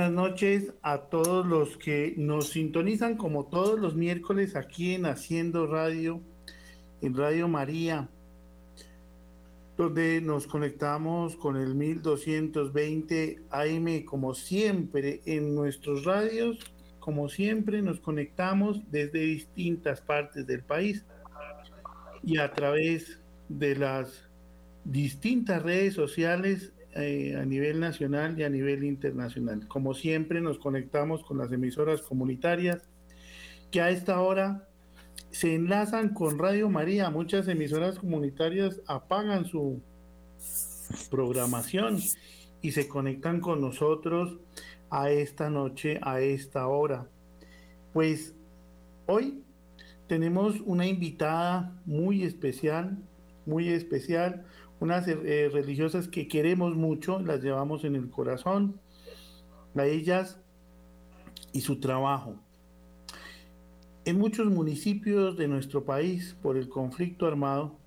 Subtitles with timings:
[0.00, 5.66] buenas noches a todos los que nos sintonizan como todos los miércoles aquí en Haciendo
[5.66, 6.22] Radio,
[7.02, 8.08] en Radio María,
[9.76, 16.58] donde nos conectamos con el 1220 AM como siempre en nuestros radios,
[16.98, 21.04] como siempre nos conectamos desde distintas partes del país
[22.22, 24.30] y a través de las
[24.82, 29.66] distintas redes sociales eh, a nivel nacional y a nivel internacional.
[29.68, 32.82] Como siempre nos conectamos con las emisoras comunitarias
[33.70, 34.66] que a esta hora
[35.30, 37.10] se enlazan con Radio María.
[37.10, 39.80] Muchas emisoras comunitarias apagan su
[41.10, 41.98] programación
[42.62, 44.38] y se conectan con nosotros
[44.90, 47.06] a esta noche, a esta hora.
[47.92, 48.34] Pues
[49.06, 49.42] hoy
[50.08, 52.98] tenemos una invitada muy especial,
[53.46, 54.44] muy especial,
[54.80, 58.80] unas eh, religiosas que queremos mucho, las llevamos en el corazón,
[59.76, 60.40] a ellas
[61.52, 62.36] y su trabajo.
[64.04, 67.78] En muchos municipios de nuestro país, por el conflicto armado,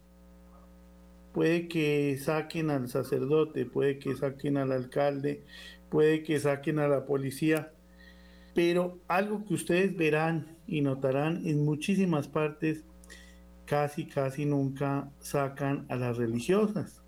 [1.33, 5.43] puede que saquen al sacerdote, puede que saquen al alcalde,
[5.89, 7.71] puede que saquen a la policía,
[8.53, 12.83] pero algo que ustedes verán y notarán en muchísimas partes
[13.65, 17.01] casi, casi nunca sacan a las religiosas.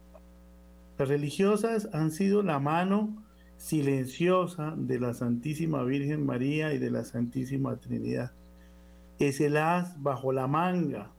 [0.97, 3.23] Las religiosas han sido la mano
[3.58, 8.31] silenciosa de la Santísima Virgen María y de la Santísima Trinidad.
[9.20, 11.12] Es el as bajo la manga.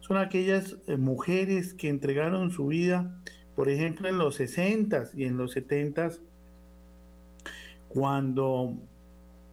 [0.00, 3.20] Son aquellas eh, mujeres que entregaron su vida,
[3.54, 6.10] por ejemplo, en los 60 y en los 70
[7.88, 8.74] cuando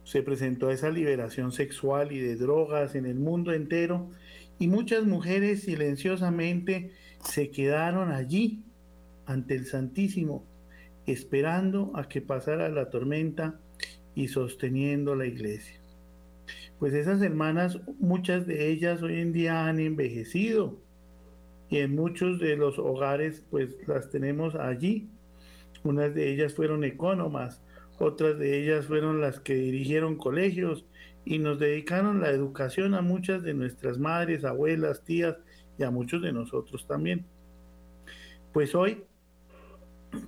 [0.04, 4.08] se presentó esa liberación sexual y de drogas en el mundo entero
[4.60, 6.92] y muchas mujeres silenciosamente
[7.24, 8.62] se quedaron allí
[9.24, 10.44] ante el Santísimo,
[11.06, 13.58] esperando a que pasara la tormenta
[14.14, 15.80] y sosteniendo la iglesia.
[16.78, 20.78] Pues esas hermanas, muchas de ellas hoy en día han envejecido
[21.70, 25.08] y en muchos de los hogares pues las tenemos allí.
[25.84, 27.62] Unas de ellas fueron ecónomas,
[27.98, 30.84] otras de ellas fueron las que dirigieron colegios,
[31.24, 35.36] y nos dedicaron la educación a muchas de nuestras madres, abuelas, tías
[35.78, 37.26] y a muchos de nosotros también.
[38.52, 39.04] Pues hoy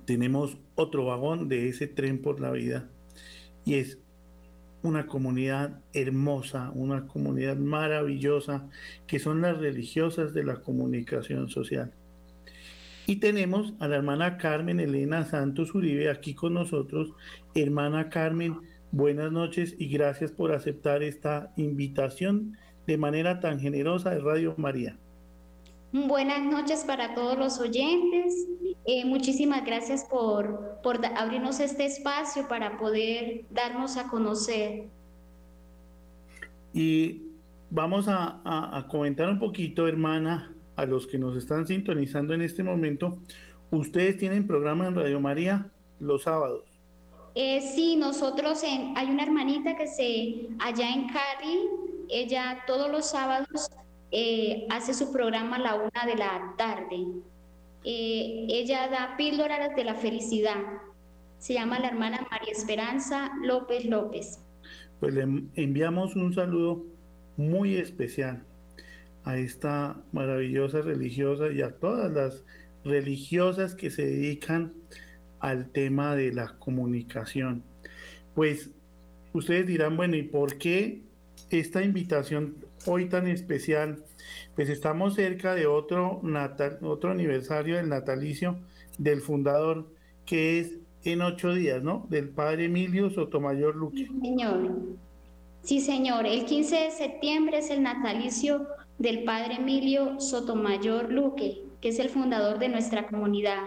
[0.05, 2.89] tenemos otro vagón de ese tren por la vida
[3.65, 3.99] y es
[4.81, 8.69] una comunidad hermosa, una comunidad maravillosa,
[9.07, 11.93] que son las religiosas de la comunicación social.
[13.05, 17.11] Y tenemos a la hermana Carmen Elena Santos Uribe aquí con nosotros.
[17.53, 18.59] Hermana Carmen,
[18.93, 22.55] Buenas noches y gracias por aceptar esta invitación
[22.85, 24.99] de manera tan generosa de Radio María.
[25.91, 28.47] Buenas noches para todos los oyentes.
[28.85, 34.83] Eh, muchísimas gracias por, por abrirnos este espacio para poder darnos a conocer.
[36.71, 37.23] Y
[37.71, 42.61] vamos a, a comentar un poquito, hermana, a los que nos están sintonizando en este
[42.61, 43.17] momento.
[43.71, 46.72] Ustedes tienen programa en Radio María los sábados.
[47.35, 51.69] Eh, sí, nosotros en, hay una hermanita que se allá en Cali,
[52.09, 53.71] ella todos los sábados
[54.11, 57.07] eh, hace su programa a la una de la tarde.
[57.83, 60.61] Eh, ella da píldoras de la felicidad.
[61.39, 64.39] Se llama la hermana María Esperanza López López.
[64.99, 65.23] Pues le
[65.55, 66.85] enviamos un saludo
[67.35, 68.43] muy especial
[69.25, 72.43] a esta maravillosa religiosa y a todas las
[72.85, 74.73] religiosas que se dedican
[75.43, 77.63] al tema de la comunicación.
[78.33, 78.71] Pues
[79.33, 81.01] ustedes dirán, bueno, ¿y por qué
[81.49, 84.05] esta invitación hoy tan especial?
[84.55, 88.57] Pues estamos cerca de otro, natal, otro aniversario del natalicio
[88.97, 89.93] del fundador,
[90.25, 92.07] que es en ocho días, ¿no?
[92.09, 94.07] Del padre Emilio Sotomayor Luque.
[94.21, 94.71] Señor.
[95.61, 96.25] Sí, señor.
[96.25, 98.65] El 15 de septiembre es el natalicio
[98.97, 103.59] del padre Emilio Sotomayor Luque, que es el fundador de nuestra comunidad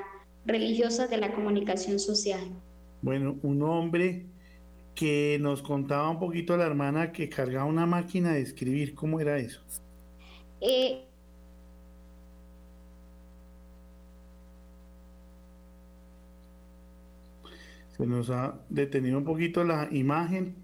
[0.47, 2.45] religiosas de la comunicación social.
[3.03, 4.27] Bueno, un hombre
[4.95, 9.39] que nos contaba un poquito la hermana que cargaba una máquina de escribir, ¿cómo era
[9.39, 9.61] eso?
[10.61, 11.05] Eh,
[17.97, 20.57] se nos ha detenido un poquito la imagen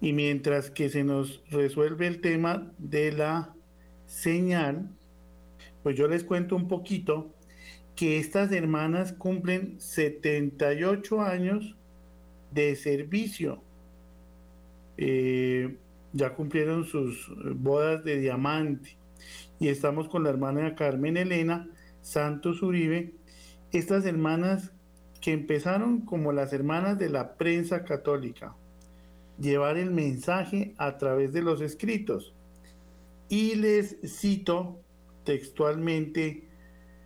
[0.00, 3.54] y mientras que se nos resuelve el tema de la
[4.06, 4.90] señal,
[5.82, 7.35] pues yo les cuento un poquito
[7.96, 11.74] que estas hermanas cumplen 78 años
[12.52, 13.62] de servicio.
[14.98, 15.76] Eh,
[16.12, 18.96] ya cumplieron sus bodas de diamante.
[19.58, 21.68] Y estamos con la hermana Carmen Elena
[22.02, 23.14] Santos Uribe.
[23.72, 24.72] Estas hermanas
[25.20, 28.54] que empezaron como las hermanas de la prensa católica,
[29.40, 32.34] llevar el mensaje a través de los escritos.
[33.28, 34.78] Y les cito
[35.24, 36.46] textualmente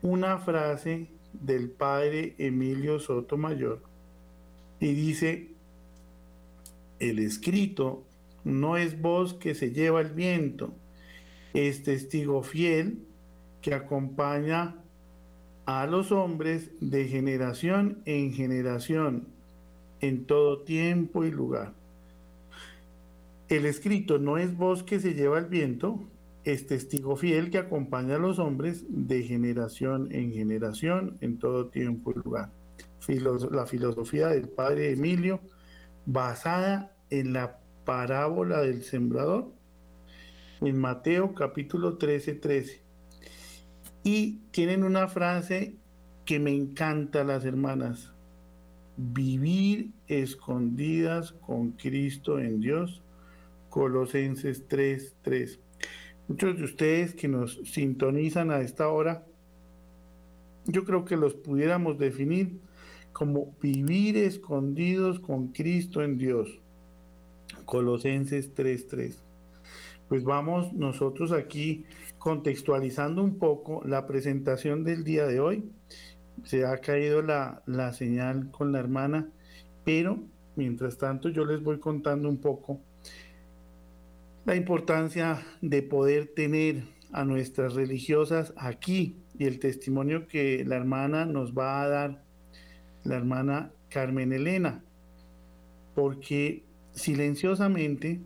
[0.03, 3.83] una frase del padre Emilio Sotomayor
[4.81, 5.49] y dice,
[6.99, 8.05] el escrito
[8.45, 10.73] no es voz que se lleva el viento,
[11.53, 13.05] es testigo fiel
[13.61, 14.77] que acompaña
[15.67, 19.29] a los hombres de generación en generación,
[20.01, 21.75] en todo tiempo y lugar.
[23.49, 26.01] El escrito no es voz que se lleva el viento,
[26.45, 32.13] es testigo fiel que acompaña a los hombres de generación en generación, en todo tiempo
[32.13, 32.51] y lugar.
[33.51, 35.41] la filosofía del padre Emilio,
[36.07, 39.53] basada en la parábola del sembrador,
[40.61, 42.83] en Mateo capítulo 13, 13.
[44.03, 45.77] Y tienen una frase
[46.25, 48.13] que me encanta las hermanas.
[48.97, 53.03] Vivir escondidas con Cristo en Dios.
[53.69, 55.61] Colosenses 3, 3.
[56.31, 59.27] Muchos de ustedes que nos sintonizan a esta hora,
[60.65, 62.61] yo creo que los pudiéramos definir
[63.13, 66.61] como vivir escondidos con Cristo en Dios.
[67.65, 69.17] Colosenses 3:3.
[70.09, 71.85] Pues vamos nosotros aquí
[72.19, 75.69] contextualizando un poco la presentación del día de hoy.
[76.45, 79.29] Se ha caído la, la señal con la hermana,
[79.85, 80.21] pero
[80.55, 82.81] mientras tanto yo les voy contando un poco
[84.51, 86.83] la importancia de poder tener
[87.13, 92.25] a nuestras religiosas aquí y el testimonio que la hermana nos va a dar,
[93.05, 94.83] la hermana Carmen Elena,
[95.95, 98.23] porque silenciosamente,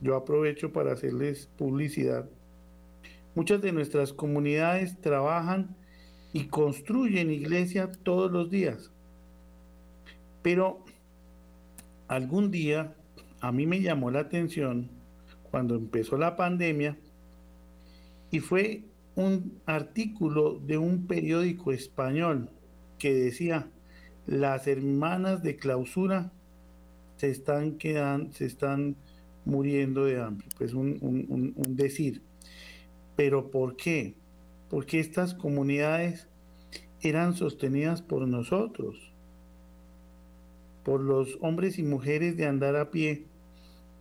[0.00, 2.30] yo aprovecho para hacerles publicidad,
[3.34, 5.74] muchas de nuestras comunidades trabajan
[6.32, 8.92] y construyen iglesia todos los días,
[10.40, 10.84] pero
[12.06, 12.94] algún día
[13.40, 14.96] a mí me llamó la atención
[15.50, 16.98] cuando empezó la pandemia
[18.30, 18.84] y fue
[19.14, 22.50] un artículo de un periódico español
[22.98, 23.68] que decía,
[24.26, 26.32] las hermanas de clausura
[27.16, 28.96] se están quedando, se están
[29.44, 30.48] muriendo de hambre.
[30.56, 30.98] Pues un,
[31.56, 32.22] un decir.
[33.16, 34.14] Pero ¿por qué?
[34.68, 36.28] Porque estas comunidades
[37.00, 39.12] eran sostenidas por nosotros,
[40.84, 43.24] por los hombres y mujeres de andar a pie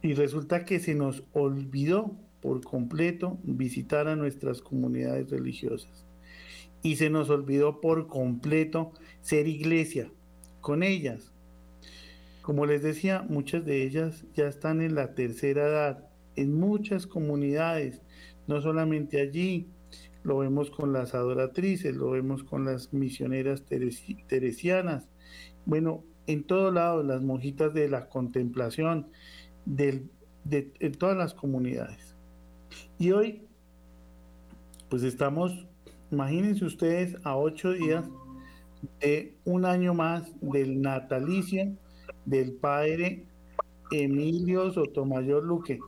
[0.07, 6.05] y resulta que se nos olvidó por completo visitar a nuestras comunidades religiosas.
[6.81, 10.09] Y se nos olvidó por completo ser iglesia
[10.61, 11.33] con ellas.
[12.41, 18.01] Como les decía, muchas de ellas ya están en la tercera edad, en muchas comunidades,
[18.47, 19.67] no solamente allí,
[20.23, 25.09] lo vemos con las adoratrices, lo vemos con las misioneras teresianas,
[25.65, 29.07] bueno, en todo lado, las monjitas de la contemplación,
[29.67, 30.07] de,
[30.49, 32.15] en todas las comunidades.
[32.97, 33.47] Y hoy,
[34.89, 35.67] pues estamos,
[36.11, 38.05] imagínense ustedes, a ocho días
[38.99, 41.75] de un año más del natalicio
[42.25, 43.25] del padre
[43.91, 45.79] Emilio Sotomayor Luque.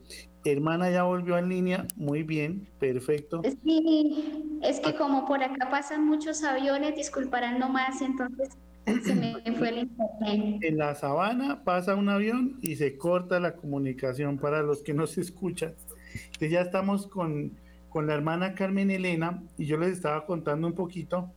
[0.44, 3.42] Hermana ya volvió en línea, muy bien, perfecto.
[3.44, 8.56] Es que como por acá pasan muchos aviones, disculparán nomás, entonces
[8.86, 15.06] en la sabana pasa un avión y se corta la comunicación para los que no
[15.06, 15.74] se escuchan.
[16.14, 17.52] Entonces ya estamos con,
[17.88, 21.32] con la hermana Carmen Elena y yo les estaba contando un poquito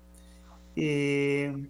[0.75, 1.67] eh,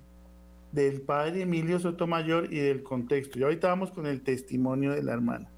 [0.71, 3.39] del padre Emilio Sotomayor y del contexto.
[3.39, 5.49] Y ahorita vamos con el testimonio de la hermana.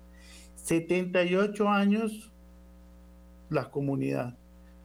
[0.55, 2.31] 78 años
[3.49, 4.35] la comunidad.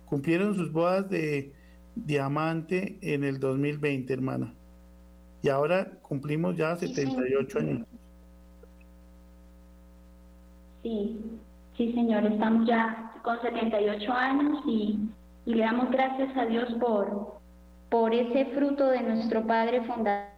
[0.04, 1.52] Cumplieron sus bodas de
[1.94, 4.54] diamante en el 2020, hermana
[5.42, 7.86] y ahora cumplimos ya 78 años.
[10.82, 11.40] Sí,
[11.76, 14.98] sí, señor, estamos ya con 78 años y,
[15.46, 17.40] y le damos gracias a Dios por,
[17.90, 20.28] por ese fruto de nuestro Padre fundador,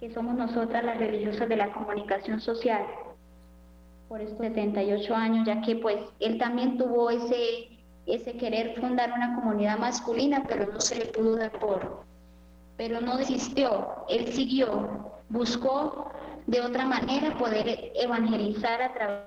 [0.00, 2.84] que somos nosotras las religiosas de la comunicación social,
[4.08, 7.77] por estos 78 años, ya que pues él también tuvo ese
[8.08, 12.04] ese querer fundar una comunidad masculina, pero no se le pudo dar por.
[12.76, 16.10] Pero no desistió, él siguió, buscó
[16.46, 19.24] de otra manera poder evangelizar a través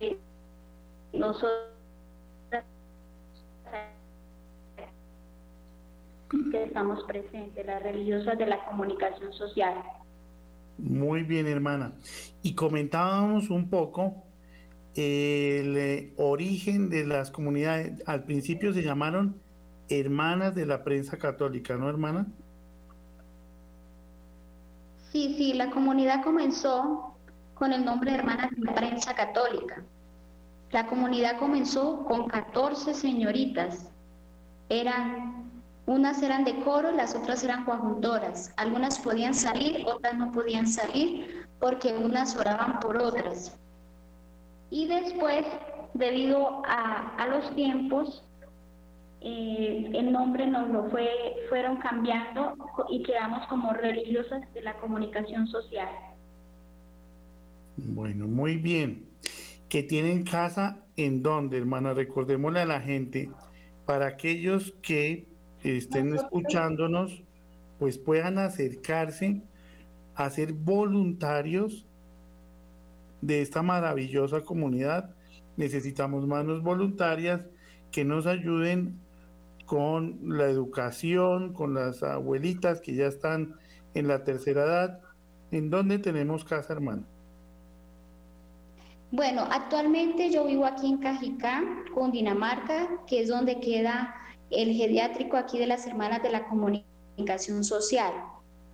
[0.00, 0.18] de
[1.12, 1.68] nosotros
[6.50, 9.74] que estamos presentes, las religiosas de la comunicación social.
[10.76, 11.92] Muy bien, hermana.
[12.42, 14.27] Y comentábamos un poco
[14.94, 18.02] el eh, origen de las comunidades.
[18.06, 19.40] Al principio se llamaron
[19.88, 22.26] Hermanas de la Prensa Católica, ¿no, hermana?
[25.12, 27.14] Sí, sí, la comunidad comenzó
[27.54, 29.82] con el nombre de Hermanas de la Prensa Católica.
[30.70, 33.90] La comunidad comenzó con 14 señoritas.
[34.68, 35.50] Eran,
[35.86, 38.52] unas eran de coro, las otras eran coadjutoras.
[38.56, 43.56] Algunas podían salir, otras no podían salir, porque unas oraban por otras.
[44.70, 45.44] Y después,
[45.94, 48.24] debido a, los tiempos,
[49.20, 51.08] eh, el nombre nos lo fue,
[51.48, 52.54] fueron cambiando
[52.88, 55.88] y quedamos como religiosas de la comunicación social.
[57.76, 59.06] Bueno, muy bien.
[59.68, 63.30] Que tienen casa en donde, hermana, recordémosle a la gente,
[63.86, 65.26] para aquellos que
[65.62, 67.22] estén escuchándonos,
[67.78, 69.42] pues puedan acercarse
[70.14, 71.87] a ser voluntarios
[73.20, 75.14] de esta maravillosa comunidad.
[75.56, 77.46] Necesitamos manos voluntarias
[77.90, 79.00] que nos ayuden
[79.66, 83.54] con la educación, con las abuelitas que ya están
[83.94, 85.00] en la tercera edad.
[85.50, 87.04] ¿En dónde tenemos casa, hermano?
[89.10, 91.62] Bueno, actualmente yo vivo aquí en Cajicá,
[91.94, 94.14] Cundinamarca, que es donde queda
[94.50, 98.12] el geriátrico aquí de las hermanas de la comunicación social.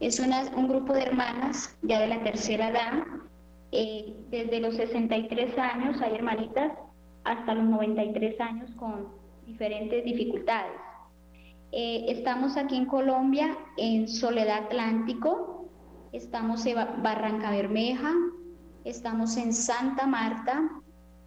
[0.01, 3.05] Es un grupo de hermanas ya de la tercera edad,
[3.77, 6.73] eh, desde los 63 años hay hermanitas
[7.25, 9.09] hasta los 93 años con
[9.47, 10.81] diferentes dificultades.
[11.73, 15.69] Eh, estamos aquí en Colombia, en Soledad Atlántico,
[16.13, 18.13] estamos en Barranca Bermeja,
[18.85, 20.71] estamos en Santa Marta,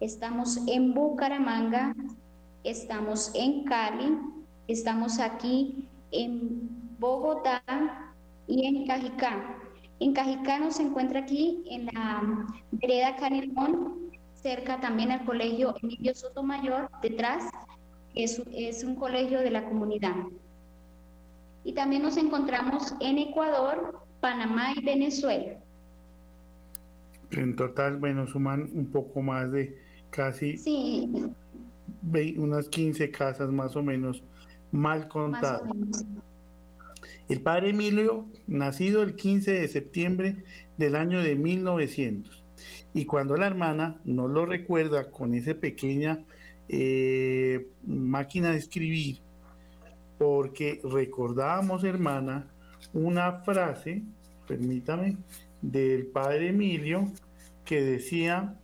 [0.00, 1.94] estamos en Bucaramanga,
[2.64, 4.16] estamos en Cali,
[4.68, 7.62] estamos aquí en Bogotá
[8.46, 9.67] y en Cajicá.
[10.00, 16.88] En Cajicá se encuentra aquí en la vereda Canelón, cerca también al colegio Emilio Sotomayor,
[17.02, 17.44] detrás,
[18.14, 20.14] es, es un colegio de la comunidad.
[21.64, 25.58] Y también nos encontramos en Ecuador, Panamá y Venezuela.
[27.32, 29.76] En total, bueno, suman un poco más de
[30.10, 31.10] casi sí.
[32.36, 34.22] unas 15 casas más o menos,
[34.70, 35.62] mal contadas.
[37.28, 40.44] El padre Emilio, nacido el 15 de septiembre
[40.78, 42.42] del año de 1900.
[42.94, 46.24] Y cuando la hermana no lo recuerda con esa pequeña
[46.68, 49.18] eh, máquina de escribir,
[50.18, 52.50] porque recordábamos, hermana,
[52.94, 54.02] una frase,
[54.46, 55.18] permítame,
[55.60, 57.12] del padre Emilio
[57.64, 58.58] que decía,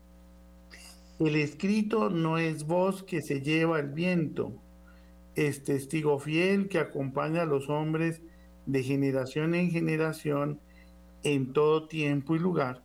[1.19, 4.55] el escrito no es voz que se lleva el viento,
[5.35, 8.23] es testigo fiel que acompaña a los hombres
[8.67, 10.61] de generación en generación
[11.23, 12.83] en todo tiempo y lugar.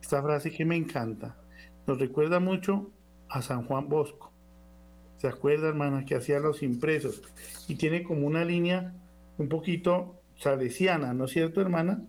[0.00, 1.36] Esta frase que me encanta
[1.86, 2.90] nos recuerda mucho
[3.28, 4.32] a San Juan Bosco.
[5.18, 7.22] ¿Se acuerda, hermana, que hacía los impresos?
[7.68, 8.92] Y tiene como una línea
[9.38, 12.02] un poquito salesiana, ¿no es cierto, hermana?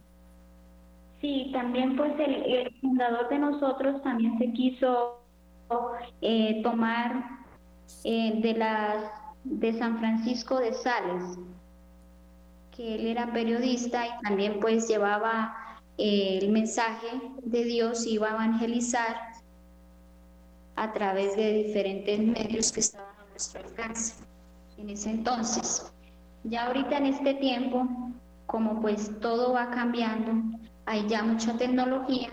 [1.22, 5.22] Sí, también pues el, fundador de nosotros también se quiso
[6.22, 7.24] eh, tomar
[8.04, 9.04] eh, de las
[9.44, 11.40] de San Francisco de Sales,
[12.78, 17.08] que él era periodista y también pues llevaba eh, el mensaje
[17.42, 19.18] de Dios, iba a evangelizar
[20.76, 24.14] a través de diferentes medios que estaban a nuestro alcance
[24.78, 25.92] en ese entonces.
[26.44, 27.88] Ya ahorita en este tiempo,
[28.46, 30.34] como pues todo va cambiando,
[30.86, 32.30] hay ya mucha tecnología,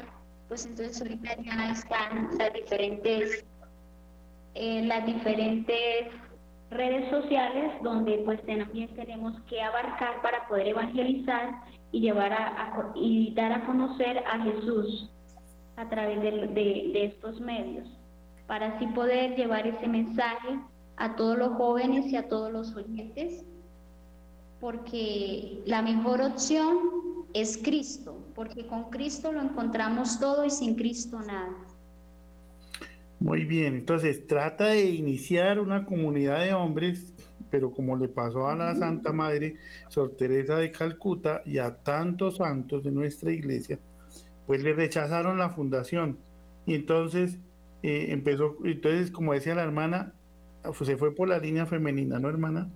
[0.49, 3.47] pues entonces ahorita ya están las diferentes,
[4.55, 6.09] eh, las diferentes
[6.75, 11.63] redes sociales donde pues también tenemos que abarcar para poder evangelizar
[11.93, 15.11] y llevar a, y dar a conocer a Jesús
[15.77, 17.89] a través de, de estos medios,
[18.47, 20.59] para así poder llevar ese mensaje
[20.97, 23.45] a todos los jóvenes y a todos los oyentes,
[24.61, 26.79] porque la mejor opción
[27.35, 31.55] es Cristo, porque con Cristo lo encontramos todo y sin Cristo nada.
[33.25, 37.15] Muy bien, entonces trata de iniciar una comunidad de hombres,
[37.51, 39.57] pero como le pasó a la Santa Madre
[39.89, 43.79] Sor Teresa de Calcuta y a tantos santos de nuestra iglesia,
[44.47, 46.19] pues le rechazaron la fundación.
[46.67, 47.39] Y entonces
[47.83, 50.13] eh, empezó, entonces como decía la hermana,
[50.63, 52.69] pues se fue por la línea femenina, ¿no, hermana?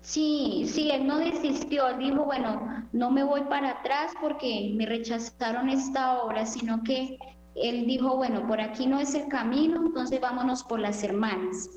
[0.00, 5.68] Sí, sí, él no desistió, dijo, bueno, no me voy para atrás porque me rechazaron
[5.68, 7.18] esta obra, sino que
[7.54, 11.70] él dijo, bueno, por aquí no es el camino, entonces vámonos por las hermanas.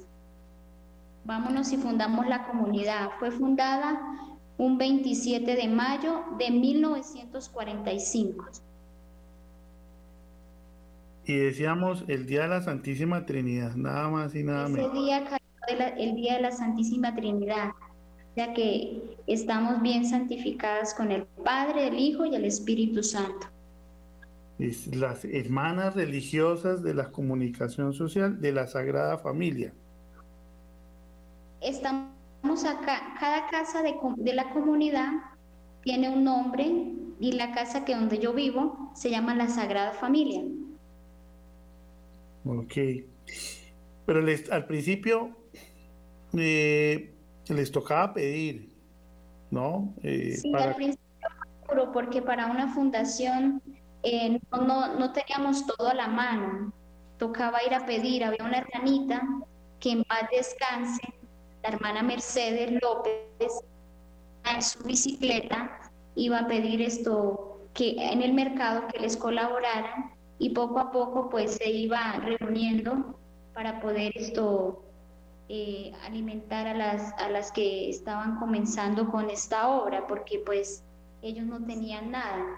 [1.24, 3.10] Vámonos y fundamos la comunidad.
[3.20, 4.02] Fue fundada
[4.58, 8.46] un 27 de mayo de 1945.
[11.26, 14.92] Y decíamos el Día de la Santísima Trinidad, nada más y nada menos.
[14.94, 15.28] Ese día
[15.98, 17.72] el Día de la Santísima Trinidad,
[18.38, 23.48] ya que estamos bien santificadas con el Padre, el Hijo y el Espíritu Santo.
[24.58, 29.74] Las hermanas religiosas de la comunicación social de la Sagrada Familia.
[31.62, 35.12] Estamos acá, cada casa de, de la comunidad
[35.84, 36.66] tiene un nombre
[37.20, 40.44] y la casa que donde yo vivo se llama la Sagrada Familia.
[42.46, 42.74] Ok.
[44.06, 45.32] Pero les, al principio
[46.34, 47.14] eh,
[47.50, 48.70] les tocaba pedir,
[49.52, 49.94] ¿no?
[50.04, 51.08] Eh, sí, al principio,
[51.94, 53.62] porque para una fundación
[54.08, 56.74] eh, no, no, teníamos todo a la mano.
[57.18, 58.24] Tocaba ir a pedir.
[58.24, 59.22] Había una hermanita
[59.80, 61.02] que en paz descanse,
[61.64, 63.64] la hermana Mercedes López,
[64.46, 70.52] en su bicicleta iba a pedir esto que en el mercado que les colaboraran y
[70.52, 73.20] poco a poco pues se iba reuniendo
[73.54, 74.84] para poder esto
[75.50, 80.84] eh, alimentar a las, a las que estaban comenzando con esta obra, porque pues
[81.22, 82.56] ellos no tenían nada.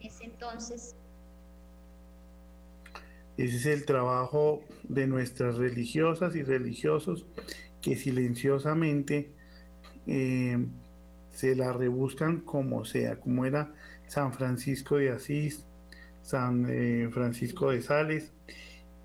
[0.00, 0.96] Ese entonces...
[3.36, 7.24] Ese es el trabajo de nuestras religiosas y religiosos
[7.80, 9.32] que silenciosamente
[10.06, 10.58] eh,
[11.30, 13.72] se la rebuscan como sea, como era
[14.06, 15.64] San Francisco de Asís,
[16.22, 18.32] San eh, Francisco de Sales.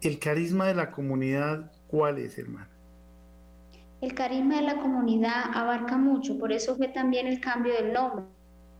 [0.01, 2.67] El carisma de la comunidad, ¿cuál es, hermano?
[4.01, 8.25] El carisma de la comunidad abarca mucho, por eso fue también el cambio del nombre.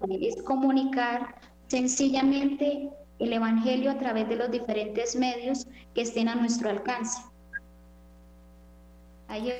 [0.10, 1.36] Es comunicar
[1.68, 7.22] sencillamente el Evangelio a través de los diferentes medios que estén a nuestro alcance.
[9.28, 9.54] Hay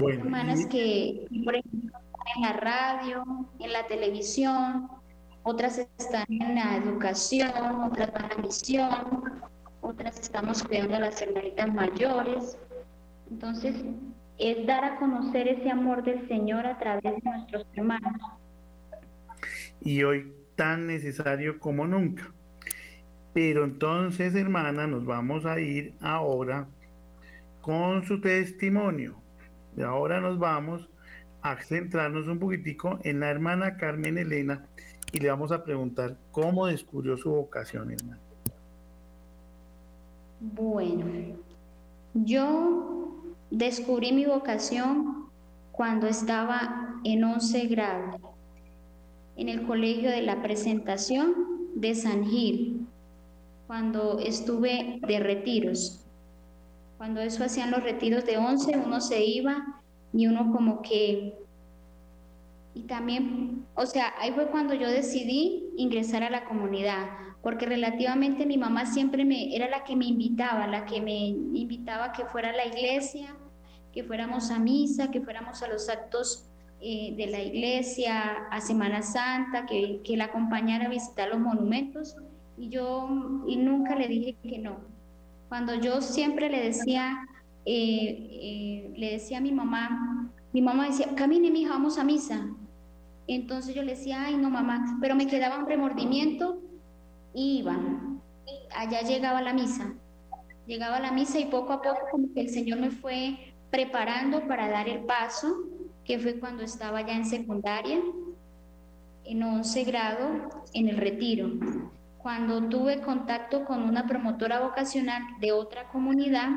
[0.00, 1.98] hermanas que, por ejemplo,
[2.36, 3.24] en la radio,
[3.58, 4.88] en la televisión,
[5.42, 9.42] otras están en la educación, otras en la misión,
[9.80, 12.58] otras estamos cuidando a las hermanitas mayores.
[13.30, 13.76] Entonces,
[14.38, 18.22] es dar a conocer ese amor del Señor a través de nuestros hermanos.
[19.82, 22.30] Y hoy tan necesario como nunca.
[23.32, 26.68] Pero entonces, hermana, nos vamos a ir ahora
[27.62, 29.14] con su testimonio.
[29.74, 30.86] Y ahora nos vamos
[31.40, 34.66] a centrarnos un poquitico en la hermana Carmen Elena
[35.12, 38.20] y le vamos a preguntar cómo descubrió su vocación, hermana.
[40.40, 41.06] Bueno,
[42.12, 45.24] yo descubrí mi vocación
[45.72, 48.29] cuando estaba en 11 grado,
[49.40, 51.34] en el colegio de la presentación
[51.74, 52.86] de San Gil,
[53.66, 56.04] cuando estuve de retiros.
[56.98, 61.38] Cuando eso hacían los retiros de 11, uno se iba y uno como que...
[62.74, 67.08] Y también, o sea, ahí fue cuando yo decidí ingresar a la comunidad,
[67.42, 72.12] porque relativamente mi mamá siempre me era la que me invitaba, la que me invitaba
[72.12, 73.34] que fuera a la iglesia,
[73.92, 76.49] que fuéramos a misa, que fuéramos a los actos
[76.82, 82.16] eh, de la iglesia, a Semana Santa, que, que la acompañara a visitar los monumentos.
[82.56, 83.08] Y yo
[83.46, 84.78] y nunca le dije que no.
[85.48, 87.26] Cuando yo siempre le decía,
[87.64, 92.04] eh, eh, le decía a mi mamá, mi mamá decía, camine, mi hija, vamos a
[92.04, 92.48] misa.
[93.26, 96.62] Entonces yo le decía, ay, no, mamá, pero me quedaba un remordimiento
[97.34, 97.76] y iba.
[98.76, 99.92] Allá llegaba la misa.
[100.66, 104.68] Llegaba la misa y poco a poco como que el Señor me fue preparando para
[104.68, 105.64] dar el paso,
[106.10, 108.00] que fue cuando estaba ya en secundaria,
[109.24, 111.52] en 11 grado, en el retiro.
[112.18, 116.48] Cuando tuve contacto con una promotora vocacional de otra comunidad,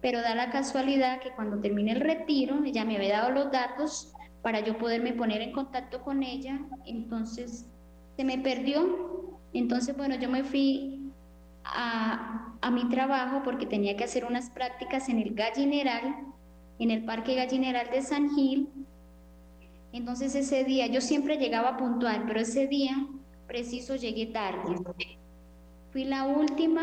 [0.00, 4.14] pero da la casualidad que cuando terminé el retiro, ella me había dado los datos
[4.40, 7.66] para yo poderme poner en contacto con ella, entonces
[8.16, 11.12] se me perdió, entonces bueno, yo me fui
[11.64, 16.29] a, a mi trabajo porque tenía que hacer unas prácticas en el gallineral,
[16.80, 18.68] en el Parque Gallineral de San Gil,
[19.92, 23.06] entonces ese día, yo siempre llegaba puntual, pero ese día
[23.46, 24.76] preciso llegué tarde.
[25.92, 26.82] Fui la última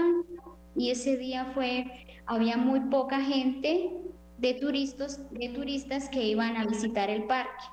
[0.76, 1.86] y ese día fue
[2.26, 3.92] había muy poca gente
[4.38, 7.64] de turistas, de turistas que iban a visitar el parque.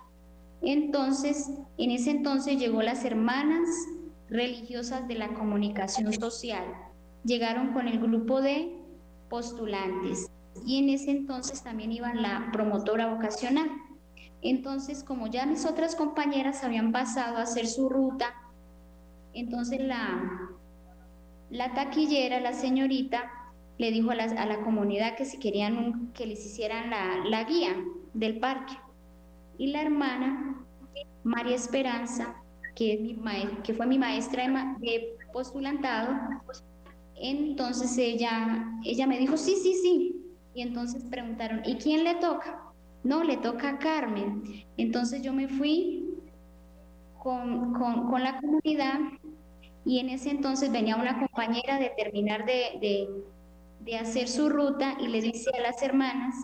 [0.63, 3.69] Entonces, en ese entonces llegó las hermanas
[4.31, 6.65] religiosas de la comunicación social.
[7.25, 8.73] Llegaron con el grupo de
[9.29, 10.31] postulantes
[10.65, 13.71] y en ese entonces también iba la promotora vocacional.
[14.43, 18.35] Entonces, como ya mis otras compañeras habían pasado a hacer su ruta,
[19.33, 20.51] entonces la,
[21.51, 23.31] la taquillera, la señorita,
[23.79, 27.75] le dijo a la, comunidad que si querían que les hicieran la, guía
[28.13, 28.75] del parque.
[29.59, 30.65] Y la hermana
[31.25, 32.37] María Esperanza,
[32.77, 33.17] que, es mi
[33.65, 36.17] que fue mi maestra de postulantado,
[37.17, 40.24] entonces ella, ella me dijo, sí, sí, sí,
[40.55, 42.63] Y entonces preguntaron, ¿y quién le toca?
[43.03, 44.65] No, le toca a Carmen.
[44.77, 46.05] Entonces yo me fui
[47.23, 48.99] con, con, la comunidad
[49.85, 53.09] y en ese entonces venía una compañera de terminar de,
[53.81, 56.35] de, hacer su ruta y le dice a las hermanas,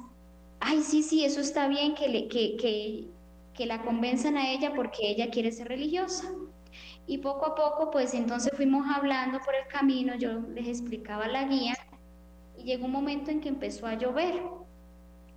[0.59, 3.09] ay, sí, sí, eso está bien que, le, que, que,
[3.55, 6.33] que la convenzan a ella porque ella quiere ser religiosa.
[7.07, 11.45] Y poco a poco, pues entonces fuimos hablando por el camino, yo les explicaba la
[11.45, 11.75] guía
[12.61, 14.43] y llegó un momento en que empezó a llover.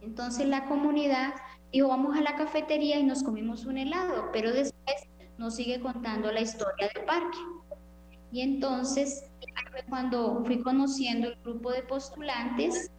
[0.02, 1.34] Entonces la comunidad
[1.72, 4.96] dijo, vamos a la cafetería y nos comimos un helado, pero después
[5.38, 7.38] nos sigue contando la historia del parque.
[8.32, 9.30] Y entonces
[9.90, 12.92] cuando fui conociendo el grupo de postulantes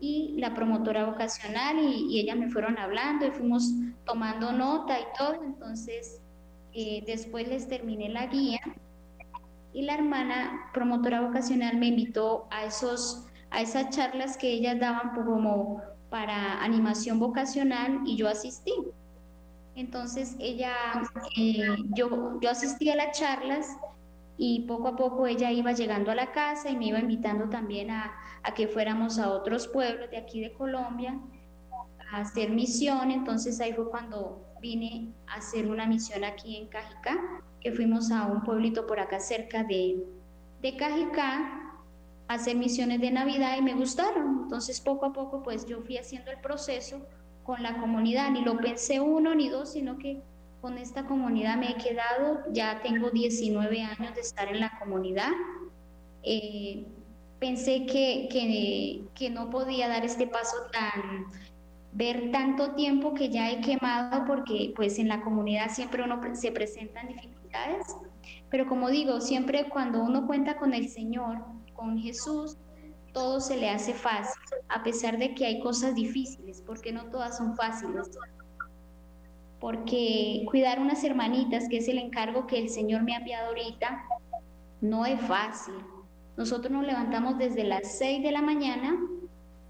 [0.00, 3.70] y la promotora vocacional y, y ellas me fueron hablando y fuimos
[4.04, 5.42] tomando nota y todo.
[5.42, 6.20] Entonces
[6.72, 8.60] eh, después les terminé la guía
[9.72, 15.14] y la hermana promotora vocacional me invitó a esos a esas charlas que ellas daban
[15.14, 18.74] como para animación vocacional y yo asistí.
[19.74, 20.72] Entonces ella,
[21.36, 23.76] eh, yo, yo asistí a las charlas
[24.36, 27.90] y poco a poco ella iba llegando a la casa y me iba invitando también
[27.90, 31.18] a, a que fuéramos a otros pueblos de aquí de Colombia
[32.10, 33.10] a hacer misión.
[33.10, 37.16] Entonces ahí fue cuando vine a hacer una misión aquí en Cajicá,
[37.60, 40.04] que fuimos a un pueblito por acá cerca de,
[40.60, 41.57] de Cajicá
[42.28, 44.42] hacer misiones de Navidad y me gustaron.
[44.44, 47.00] Entonces poco a poco pues yo fui haciendo el proceso
[47.42, 50.20] con la comunidad, ni lo pensé uno ni dos, sino que
[50.60, 55.30] con esta comunidad me he quedado, ya tengo 19 años de estar en la comunidad.
[56.22, 56.84] Eh,
[57.38, 61.26] pensé que, que, que, no podía dar este paso tan,
[61.92, 66.50] ver tanto tiempo que ya he quemado porque pues en la comunidad siempre uno se
[66.50, 67.86] presentan dificultades,
[68.50, 71.44] pero como digo, siempre cuando uno cuenta con el Señor,
[71.78, 72.56] con Jesús,
[73.12, 77.38] todo se le hace fácil, a pesar de que hay cosas difíciles, porque no todas
[77.38, 78.10] son fáciles.
[79.60, 84.04] Porque cuidar unas hermanitas, que es el encargo que el Señor me ha enviado ahorita,
[84.80, 85.74] no es fácil.
[86.36, 88.96] Nosotros nos levantamos desde las 6 de la mañana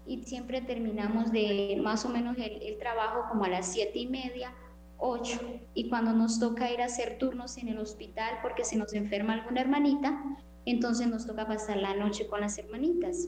[0.05, 4.53] y siempre terminamos de más o menos el, trabajo como a las siete y media,
[4.97, 5.39] 8.
[5.75, 9.33] Y cuando nos toca ir a hacer turnos en el hospital porque se nos enferma
[9.33, 10.23] alguna hermanita,
[10.71, 13.27] entonces nos toca pasar la noche con las hermanitas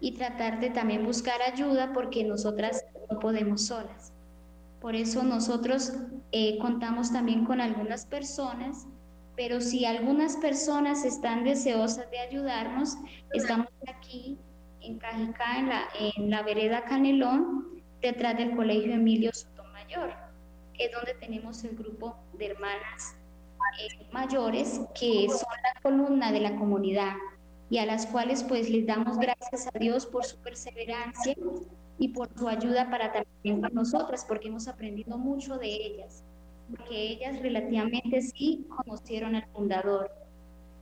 [0.00, 4.12] y tratar de también buscar ayuda porque nosotras no podemos solas.
[4.80, 5.92] Por eso nosotros
[6.32, 8.86] eh, contamos también con algunas personas,
[9.36, 12.96] pero si algunas personas están deseosas de ayudarnos,
[13.32, 14.36] estamos aquí
[14.80, 20.12] en Cajicá, en la, en la vereda Canelón, detrás del Colegio Emilio Sotomayor,
[20.74, 23.16] que es donde tenemos el grupo de hermanas
[23.80, 27.14] eh, mayores que son la columna de la comunidad
[27.70, 31.34] y a las cuales pues les damos gracias a Dios por su perseverancia
[31.98, 36.22] y por su ayuda para también con nosotras, porque hemos aprendido mucho de ellas,
[36.70, 40.10] porque ellas relativamente sí conocieron al fundador.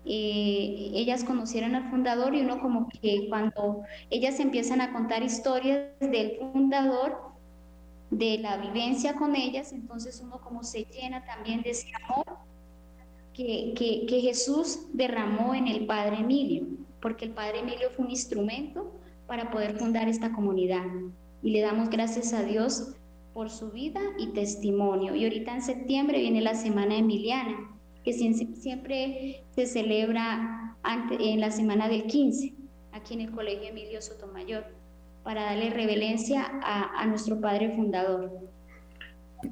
[0.05, 5.93] Eh, ellas conocieron al fundador y uno como que cuando ellas empiezan a contar historias
[6.01, 7.33] del fundador,
[8.11, 12.27] de la vivencia con ellas, entonces uno como se llena también de ese amor
[13.35, 16.67] que, Jesús derramó en el Padre Emilio,
[17.01, 18.93] porque el Padre Emilio fue un instrumento
[19.27, 20.85] para poder fundar esta comunidad.
[21.43, 22.95] Y le damos gracias a Dios
[23.33, 25.15] por su vida y testimonio.
[25.15, 27.71] Y ahorita en septiembre viene la Semana Emiliana,
[28.05, 30.77] que siempre se celebra
[31.19, 32.55] en la semana del 15,
[32.93, 34.65] aquí en el Colegio Emilio Sotomayor,
[35.23, 38.52] para darle revelencia a, a nuestro Padre Fundador.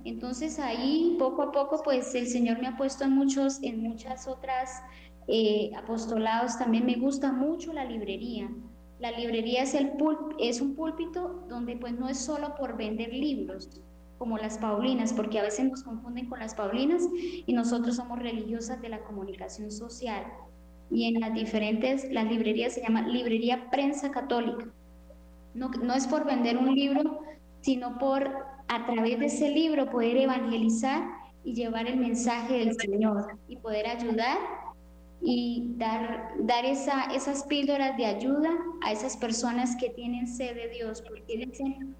[0.05, 4.26] Entonces ahí poco a poco pues el Señor me ha puesto en muchos, en muchas
[4.26, 4.83] otras
[5.29, 6.59] eh, apostolados.
[6.59, 8.50] También me gusta mucho la librería.
[8.98, 9.92] La librería es, el
[10.38, 13.68] es un púlpito donde pues no es solo por vender libros
[14.18, 18.83] como las Paulinas, porque a veces nos confunden con las Paulinas y nosotros somos religiosas
[18.83, 20.26] de la comunicación social.
[20.90, 24.66] Y en las diferentes, las librerías se llama librería prensa católica.
[25.55, 27.22] No, no es por vender un libro,
[27.62, 28.31] sino por
[28.71, 31.03] a través de ese libro poder evangelizar
[31.43, 34.39] y llevar el mensaje del Señor y poder ayudar
[35.21, 38.51] y dar, dar esa, esas píldoras de ayuda
[38.85, 41.97] a esas personas que tienen sed de Dios, porque dicen,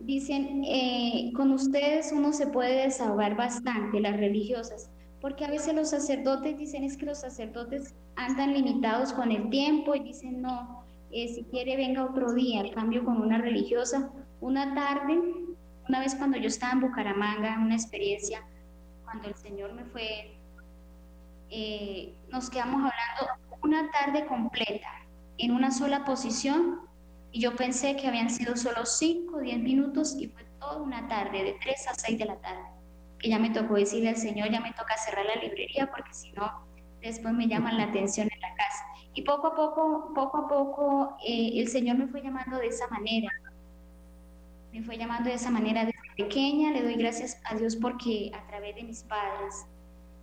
[0.00, 5.90] dicen eh, con ustedes uno se puede desahogar bastante, las religiosas, porque a veces los
[5.90, 11.28] sacerdotes dicen es que los sacerdotes andan limitados con el tiempo y dicen no, eh,
[11.28, 15.46] si quiere venga otro día, cambio con una religiosa, una tarde
[15.88, 18.42] una vez cuando yo estaba en Bucaramanga, una experiencia,
[19.04, 20.36] cuando el Señor me fue,
[21.50, 24.88] eh, nos quedamos hablando una tarde completa
[25.38, 26.80] en una sola posición
[27.30, 31.08] Y yo pensé que habían sido solo 5 o 10 minutos y fue toda una
[31.08, 32.64] tarde, de 3 a 6 de la tarde,
[33.18, 36.32] que ya me tocó decirle al Señor, ya me toca cerrar la librería porque si
[36.32, 36.66] no,
[37.02, 38.84] después me llaman la atención en la casa.
[39.12, 42.88] Y poco a poco, poco a poco, eh, el Señor me fue llamando de esa
[42.88, 43.28] manera.
[44.72, 46.72] Me fue llamando de esa manera desde pequeña.
[46.72, 49.66] Le doy gracias a Dios porque a través de mis padres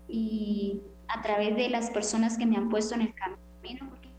[0.08, 4.10] y a través de las personas que me han puesto en el camino, porque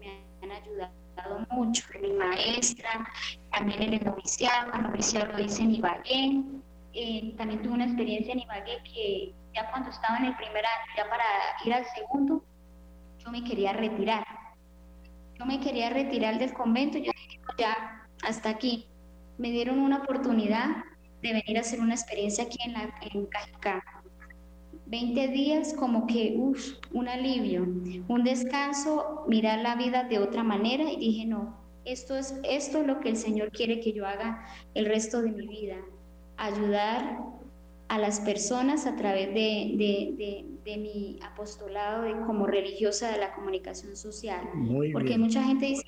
[0.00, 3.08] me han ayudado mucho, mi maestra,
[3.50, 6.42] también en el noviciado, el noviciado lo hice en Ibagué,
[6.92, 10.92] eh, también tuve una experiencia en Ibagué que ya cuando estaba en el primer año,
[10.96, 11.24] ya para
[11.64, 12.44] ir al segundo,
[13.18, 14.24] yo me quería retirar.
[15.38, 18.86] Yo me quería retirar del convento, yo dije, ya, hasta aquí.
[19.38, 20.84] Me dieron una oportunidad
[21.22, 23.82] de venir a hacer una experiencia aquí en, la, en Cajicá.
[24.86, 30.90] 20 días como que, uff, un alivio, un descanso, mirar la vida de otra manera
[30.90, 34.44] y dije, no, esto es, esto es lo que el Señor quiere que yo haga
[34.74, 35.76] el resto de mi vida,
[36.36, 37.18] ayudar
[37.88, 43.96] a las personas a través de, de, mi apostolado de, como religiosa de la comunicación
[43.96, 44.48] social.
[44.92, 45.84] Porque mucha gente dice,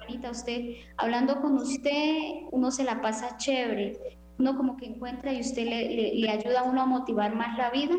[0.00, 2.18] Juanita, usted, hablando con usted,
[2.50, 6.64] uno se la pasa chévere, uno como que encuentra y usted le, le ayuda a
[6.64, 7.94] uno a motivar más la vida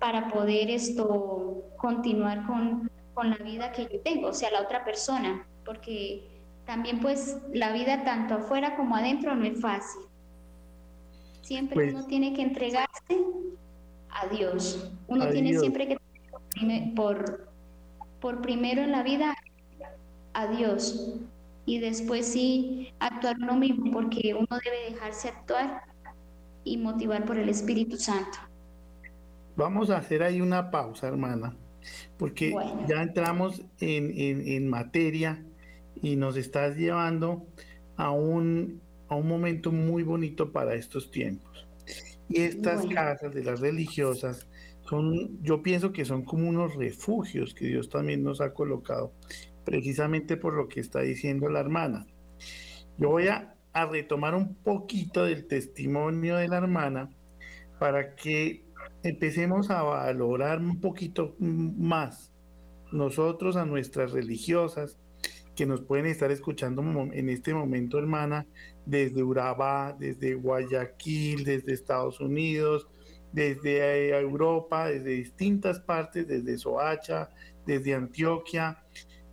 [0.00, 4.84] para poder esto continuar con, con la vida que yo tengo, o sea, la otra
[4.84, 6.28] persona, porque
[6.64, 10.02] también pues la vida tanto afuera como adentro no es fácil.
[11.42, 13.24] Siempre pues uno tiene que entregarse
[14.10, 14.90] a Dios.
[15.06, 15.96] Uno tiene siempre que
[16.96, 17.48] por,
[18.20, 19.36] por primero en la vida
[20.32, 21.20] a Dios
[21.66, 25.82] y después sí actuar uno mismo porque uno debe dejarse actuar
[26.64, 28.38] y motivar por el Espíritu Santo.
[29.56, 31.56] Vamos a hacer ahí una pausa, hermana,
[32.18, 32.54] porque
[32.88, 35.42] ya entramos en, materia
[36.02, 37.46] y nos estás llevando
[37.96, 41.66] a un, a un momento muy bonito para estos tiempos.
[42.28, 44.46] Y estas casas de las religiosas
[44.82, 49.12] son, yo pienso que son como unos refugios que Dios también nos ha colocado,
[49.66, 52.06] precisamente por lo que está diciendo la hermana.
[52.96, 53.52] Yo voy a,
[53.90, 57.10] retomar un poquito del testimonio de la hermana
[57.78, 58.64] para que
[59.02, 62.32] empecemos a valorar un poquito más
[62.90, 64.96] nosotros a nuestras religiosas
[65.54, 66.80] que nos pueden estar escuchando
[67.12, 68.46] en este momento, hermana,
[68.86, 72.88] desde Urabá, desde Guayaquil, desde Estados Unidos,
[73.32, 77.28] desde eh, Europa, desde distintas partes, desde Soacha,
[77.66, 78.82] desde Antioquia.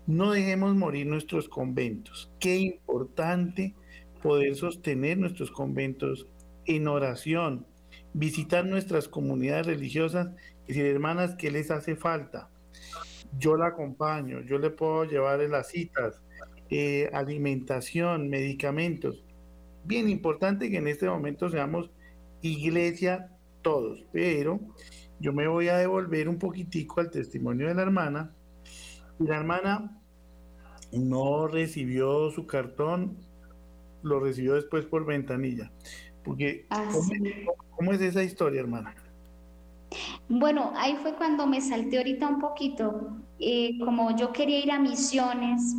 [0.07, 2.31] No dejemos morir nuestros conventos.
[2.39, 3.73] Qué importante
[4.21, 6.27] poder sostener nuestros conventos
[6.65, 7.65] en oración,
[8.13, 10.29] visitar nuestras comunidades religiosas
[10.65, 12.49] y decir, hermanas, ¿qué les hace falta?
[13.37, 16.21] Yo la acompaño, yo le puedo llevar las citas,
[16.69, 19.23] eh, alimentación, medicamentos.
[19.85, 21.91] Bien importante que en este momento seamos
[22.41, 23.29] iglesia
[23.61, 24.59] todos, pero
[25.19, 28.35] yo me voy a devolver un poquitico al testimonio de la hermana.
[29.19, 29.99] Y la hermana
[30.91, 33.17] no recibió su cartón,
[34.01, 35.71] lo recibió después por ventanilla.
[36.23, 36.89] Porque, ah,
[37.75, 38.95] ¿cómo, es esa historia, hermana?
[40.29, 43.17] Bueno, ahí fue cuando me salté ahorita un poquito.
[43.39, 45.75] Eh, como yo quería ir a misiones,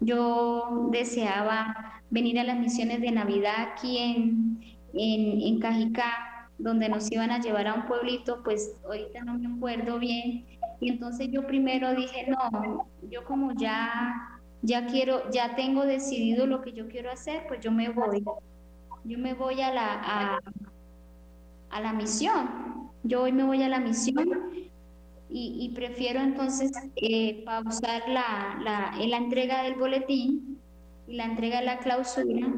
[0.00, 4.60] yo deseaba venir a las misiones de Navidad aquí en,
[4.92, 9.54] en, en Cajicá, donde nos iban a llevar a un pueblito, pues ahorita no me
[9.54, 10.44] acuerdo bien.
[10.80, 16.62] Y entonces yo primero dije, no, yo como ya, ya quiero, ya tengo decidido lo
[16.62, 18.24] que yo quiero hacer, pues yo me voy
[19.04, 20.40] yo me voy a la,
[21.70, 22.90] a, la misión.
[23.02, 24.28] Yo hoy me voy a la misión
[25.32, 30.58] y, prefiero entonces eh, pausar la, la, la, entrega del boletín
[31.06, 32.48] y la entrega de la clausura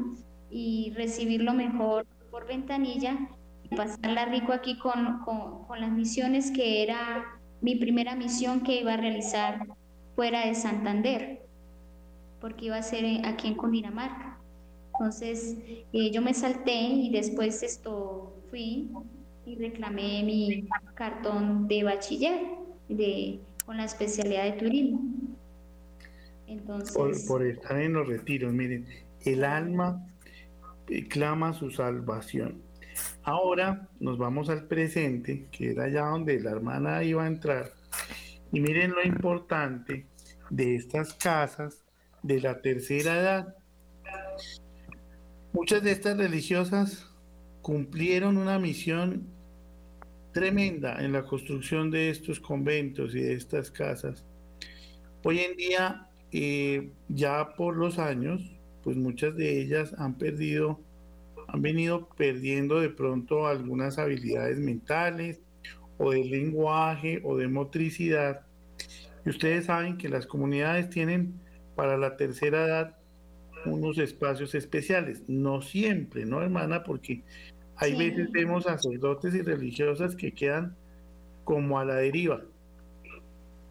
[0.49, 3.29] y recibirlo mejor por ventanilla
[3.63, 8.81] y pasarla rico aquí con, con, con las misiones que era mi primera misión que
[8.81, 9.65] iba a realizar
[10.15, 11.41] fuera de Santander,
[12.41, 14.37] porque iba a ser aquí en Cundinamarca.
[14.91, 15.57] Entonces
[15.93, 18.89] eh, yo me salté y después esto fui
[19.45, 22.41] y reclamé mi cartón de bachiller
[22.89, 25.01] de, con la especialidad de turismo.
[26.47, 28.85] Entonces, por, estar en los retiros, miren,
[29.21, 30.05] el alma
[30.89, 32.61] eh, clama su salvación.
[33.23, 37.71] Ahora nos vamos al presente, que era allá donde la hermana iba a entrar.
[38.51, 40.05] Y miren lo importante
[40.49, 41.83] de estas casas
[42.21, 43.55] de la tercera edad.
[45.53, 47.09] Muchas de estas religiosas
[47.61, 49.27] cumplieron una misión
[50.33, 54.25] tremenda en la construcción de estos conventos y de estas casas.
[55.23, 58.41] Hoy en día, eh, ya por los años,
[58.83, 60.79] pues muchas de ellas han perdido,
[61.53, 65.39] han venido perdiendo de pronto algunas habilidades mentales
[65.99, 68.41] o de lenguaje o de motricidad.
[69.23, 71.39] Y ustedes saben que las comunidades tienen
[71.75, 72.97] para la tercera edad
[73.65, 75.21] unos espacios especiales.
[75.27, 76.83] No siempre, ¿no, hermana?
[76.83, 77.23] Porque
[77.75, 80.75] hay veces vemos sacerdotes y religiosas que quedan
[81.43, 82.41] como a la deriva.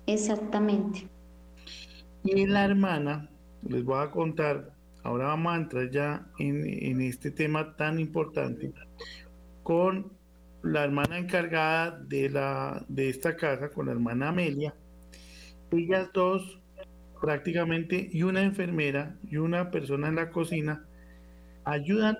[0.06, 1.08] Exactamente.
[2.22, 3.28] Y la hermana,
[3.68, 8.72] les voy a contar, ahora vamos a entrar ya en, este tema tan importante,
[9.62, 10.12] con
[10.62, 14.74] la hermana encargada de, la, de esta casa, con la hermana Amelia.
[15.70, 16.60] Ellas dos
[17.20, 20.84] prácticamente y una enfermera y una persona en la cocina
[21.64, 22.16] ayudan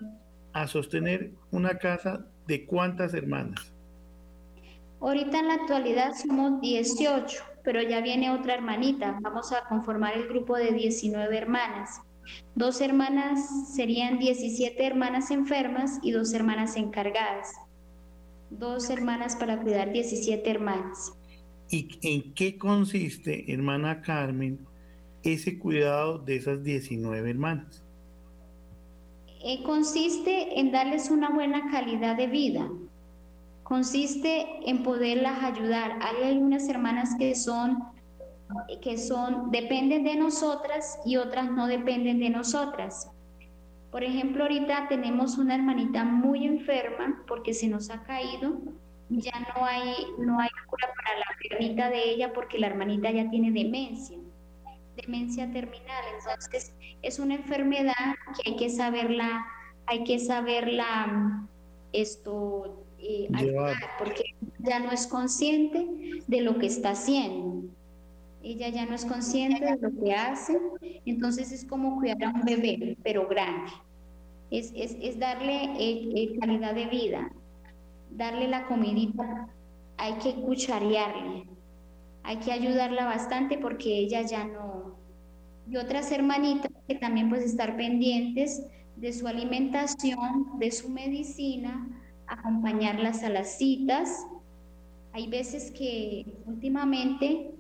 [0.52, 3.72] a sostener una casa de cuántas hermanas.
[5.00, 9.18] Ahorita en la actualidad somos 18, pero ya viene otra hermanita.
[9.20, 12.00] Vamos a conformar el grupo de 19 hermanas.
[12.54, 17.52] Dos hermanas serían 17 hermanas enfermas y dos hermanas encargadas.
[18.50, 21.12] Dos hermanas para cuidar 17 hermanas.
[21.70, 24.66] ¿Y en qué consiste, hermana Carmen,
[25.22, 27.82] ese cuidado de esas 19 hermanas?
[29.44, 32.68] Eh, consiste en darles una buena calidad de vida.
[33.62, 35.98] Consiste en poderlas ayudar.
[36.00, 37.82] Hay algunas hermanas que son
[38.80, 43.10] que son dependen de nosotras y otras no dependen de nosotras.
[43.90, 48.58] Por ejemplo, ahorita tenemos una hermanita muy enferma porque se nos ha caído.
[49.10, 53.28] Ya no hay no hay cura para la hermanita de ella porque la hermanita ya
[53.28, 54.18] tiene demencia
[54.96, 56.04] demencia terminal.
[56.18, 57.94] Entonces, es una enfermedad
[58.36, 59.46] que hay que saberla,
[59.86, 61.48] hay que saberla
[61.92, 67.51] esto eh, ayudar, porque ya no es consciente de lo que está haciendo.
[68.52, 70.58] Ella ya no es consciente de lo que hace,
[71.06, 73.72] entonces es como cuidar a un bebé, pero grande.
[74.50, 77.32] Es, es, es darle eh, eh, calidad de vida,
[78.10, 79.48] darle la comidita,
[79.96, 81.46] hay que cucharearle,
[82.24, 84.98] hay que ayudarla bastante porque ella ya no,
[85.66, 91.88] y otras hermanitas que también pues estar pendientes de su alimentación, de su medicina,
[92.26, 94.26] acompañarlas a las citas.
[95.14, 97.50] Hay veces que últimamente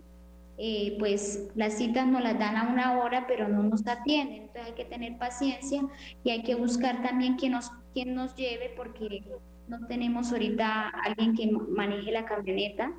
[0.58, 4.42] eh, pues las citas nos las dan a una hora, pero no nos atienden.
[4.42, 5.82] Entonces hay que tener paciencia
[6.24, 9.22] y hay que buscar también quien nos, quien nos lleve porque
[9.68, 12.92] no tenemos ahorita alguien que maneje la camioneta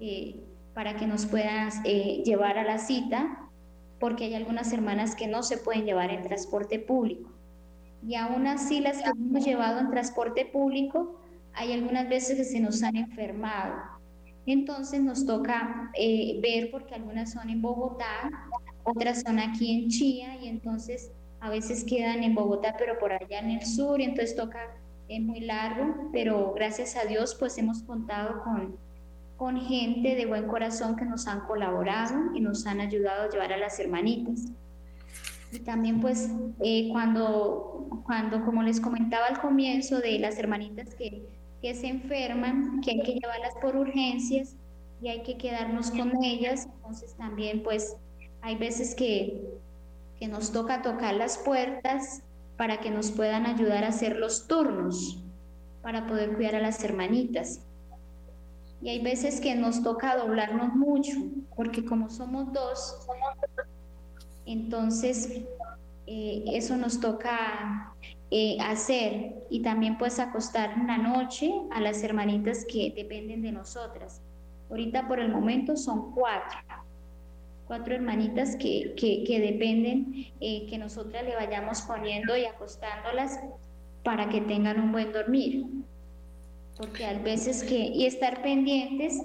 [0.00, 0.40] eh,
[0.74, 3.48] para que nos pueda eh, llevar a la cita
[3.98, 7.30] porque hay algunas hermanas que no se pueden llevar en transporte público.
[8.06, 11.20] Y aún así las que hemos llevado en transporte público,
[11.52, 13.99] hay algunas veces que se nos han enfermado.
[14.46, 18.30] Entonces nos toca eh, ver porque algunas son en Bogotá,
[18.84, 23.38] otras son aquí en Chía y entonces a veces quedan en Bogotá pero por allá
[23.38, 24.60] en el sur y entonces toca,
[25.08, 28.76] es muy largo, pero gracias a Dios pues hemos contado con,
[29.36, 33.52] con gente de buen corazón que nos han colaborado y nos han ayudado a llevar
[33.52, 34.46] a las hermanitas.
[35.52, 41.26] Y también pues eh, cuando, cuando, como les comentaba al comienzo, de las hermanitas que,
[41.60, 44.56] que se enferman, que hay que llevarlas por urgencias
[45.02, 47.96] y hay que quedarnos con ellas, entonces también pues
[48.42, 49.58] hay veces que,
[50.18, 52.22] que nos toca tocar las puertas
[52.56, 55.22] para que nos puedan ayudar a hacer los turnos,
[55.82, 57.60] para poder cuidar a las hermanitas.
[58.82, 61.12] Y hay veces que nos toca doblarnos mucho,
[61.56, 63.06] porque como somos dos,
[64.46, 65.42] entonces
[66.06, 67.94] eh, eso nos toca
[68.30, 74.20] eh, hacer y también pues acostar una noche a las hermanitas que dependen de nosotras.
[74.70, 76.58] Ahorita por el momento son cuatro,
[77.66, 83.40] cuatro hermanitas que, que, dependen eh, que nosotras le vayamos poniendo y acostándolas
[84.04, 85.66] para que tengan un buen dormir
[86.80, 89.20] porque a veces que, y estar pendientes,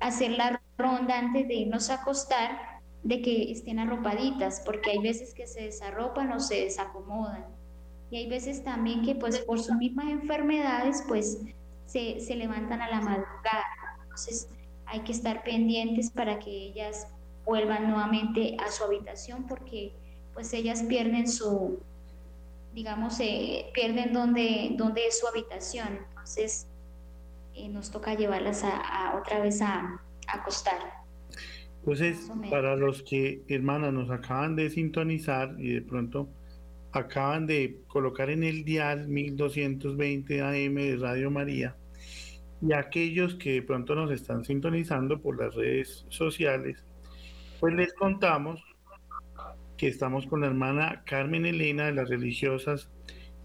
[0.00, 5.32] hacer la ronda antes de irnos a acostar, de que estén arropaditas, porque hay veces
[5.32, 7.44] que se desarropan o se desacomodan.
[8.10, 11.42] Y hay veces también que pues por sus mismas enfermedades pues
[11.86, 13.64] se, se levantan a la madrugada.
[14.02, 14.48] Entonces
[14.86, 17.08] hay que estar pendientes para que ellas
[17.44, 19.92] vuelvan nuevamente a su habitación porque
[20.34, 21.80] pues ellas pierden su,
[22.74, 26.00] digamos, eh, pierden donde, donde es su habitación.
[26.10, 26.68] Entonces
[27.70, 30.78] nos toca llevarlas a, otra vez a, acostar.
[31.78, 36.28] Entonces, para los que, hermanas, nos acaban de sintonizar y de pronto
[36.96, 41.76] acaban de colocar en el dial 1220 AM de Radio María,
[42.62, 46.84] y aquellos que de pronto nos están sintonizando por las redes sociales,
[47.60, 48.62] pues les contamos
[49.76, 52.90] que estamos con la hermana Carmen Elena de las religiosas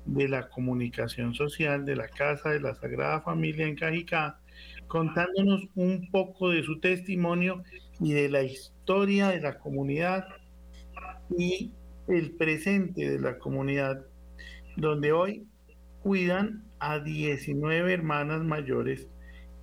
[0.05, 4.39] de la comunicación social de la Casa de la Sagrada Familia en Cajicá,
[4.87, 7.63] contándonos un poco de su testimonio
[7.99, 10.25] y de la historia de la comunidad
[11.37, 11.71] y
[12.07, 14.05] el presente de la comunidad,
[14.77, 15.47] donde hoy
[16.03, 19.07] cuidan a 19 hermanas mayores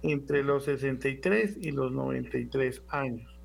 [0.03, 3.39] entre los 63 y los 93 años.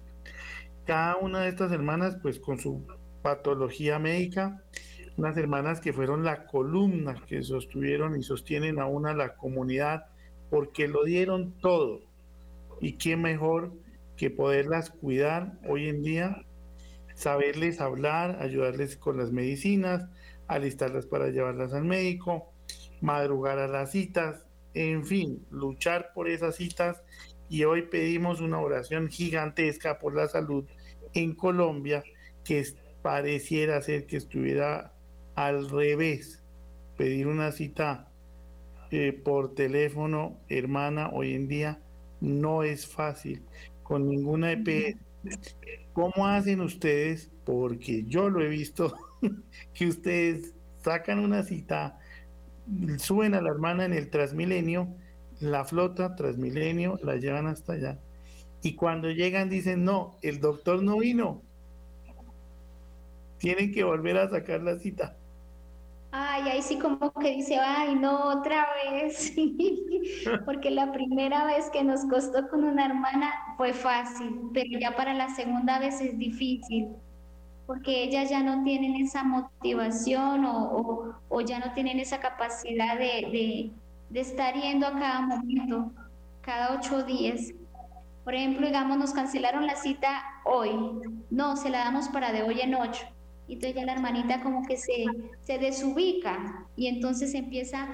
[0.86, 2.86] Cada una de estas hermanas, pues con su
[3.22, 4.62] patología médica,
[5.18, 10.06] unas hermanas que fueron la columna que sostuvieron y sostienen aún a la comunidad
[10.50, 12.02] porque lo dieron todo.
[12.82, 13.72] Y qué mejor
[14.18, 16.46] que poderlas cuidar hoy en día,
[17.16, 20.08] saberles hablar, ayudarles con las medicinas,
[20.48, 22.52] alistarlas para llevarlas al médico,
[23.02, 27.04] madrugar a las citas, en fin, luchar por esas citas.
[27.50, 30.66] Y hoy pedimos una oración gigantesca por la salud
[31.14, 32.04] en Colombia
[32.44, 32.66] que
[33.02, 34.94] pareciera ser que estuviera
[35.36, 36.42] al revés.
[36.98, 38.08] Pedir una cita
[38.92, 41.82] eh, por teléfono, hermana, hoy en día
[42.22, 43.44] no es fácil
[43.84, 44.98] con ninguna EP.
[45.94, 47.32] ¿Cómo hacen ustedes?
[47.46, 48.96] Porque yo lo he visto,
[49.74, 50.54] que ustedes
[50.84, 52.00] sacan una cita,
[52.98, 54.88] suben a la hermana en el Transmilenio,
[55.40, 58.00] la flota Transmilenio, la llevan hasta allá.
[58.62, 61.42] Y cuando llegan dicen, no, el doctor no vino.
[63.38, 65.18] Tienen que volver a sacar la cita.
[66.16, 69.34] Ay, ahí sí como que dice, ay, no, otra vez.
[70.46, 75.16] Porque la primera vez que nos costó con una hermana fue fácil, pero ya para
[75.16, 76.90] la segunda vez es difícil.
[77.66, 83.72] Porque ellas ya no tienen esa motivación o, o, ya no tienen esa capacidad de,
[84.12, 85.92] de, estar yendo a cada momento,
[86.42, 87.54] cada ocho días.
[88.24, 90.70] Por ejemplo, digamos, nos cancelaron la cita hoy.
[91.32, 93.13] No, se la damos para de hoy en ocho
[93.54, 95.06] entonces ya la hermanita como que se,
[95.42, 97.88] se desubica y entonces empieza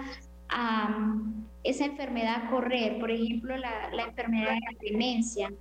[0.50, 1.16] a
[1.64, 5.52] esa enfermedad a correr, por ejemplo la, la enfermedad de la demencia,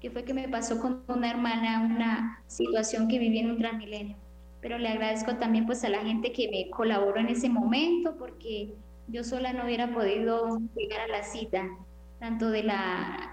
[0.00, 4.16] que fue que me pasó con una hermana, una situación que viví en un transmilenio.
[4.60, 8.74] Pero le agradezco también pues a la gente que me colaboró en ese momento porque
[9.08, 11.68] yo sola no hubiera podido llegar a la cita,
[12.20, 13.31] tanto de la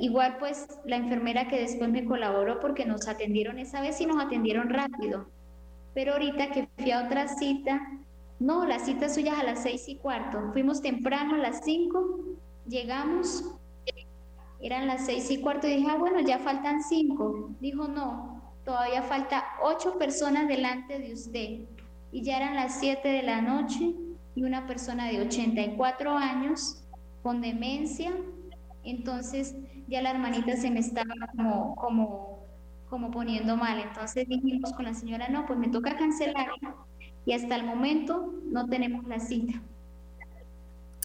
[0.00, 4.22] igual pues la enfermera que después me colaboró porque nos atendieron esa vez y nos
[4.22, 5.26] atendieron rápido.
[5.92, 7.80] Pero ahorita que fui a otra cita,
[8.40, 10.50] no, la cita suya es a las seis y cuarto.
[10.52, 12.20] Fuimos temprano a las cinco,
[12.66, 13.54] llegamos,
[14.60, 17.50] eran las seis y cuarto y dije, ah, bueno, ya faltan cinco.
[17.60, 21.60] Dijo, no, todavía falta ocho personas delante de usted.
[22.10, 23.94] Y ya eran las siete de la noche
[24.34, 26.82] y una persona de 84 años
[27.22, 28.12] con demencia
[28.84, 29.54] entonces
[29.88, 32.46] ya la hermanita se me estaba como, como,
[32.88, 33.80] como poniendo mal.
[33.80, 36.48] Entonces dijimos con la señora, no, pues me toca cancelar
[37.26, 39.60] y hasta el momento no tenemos la cita.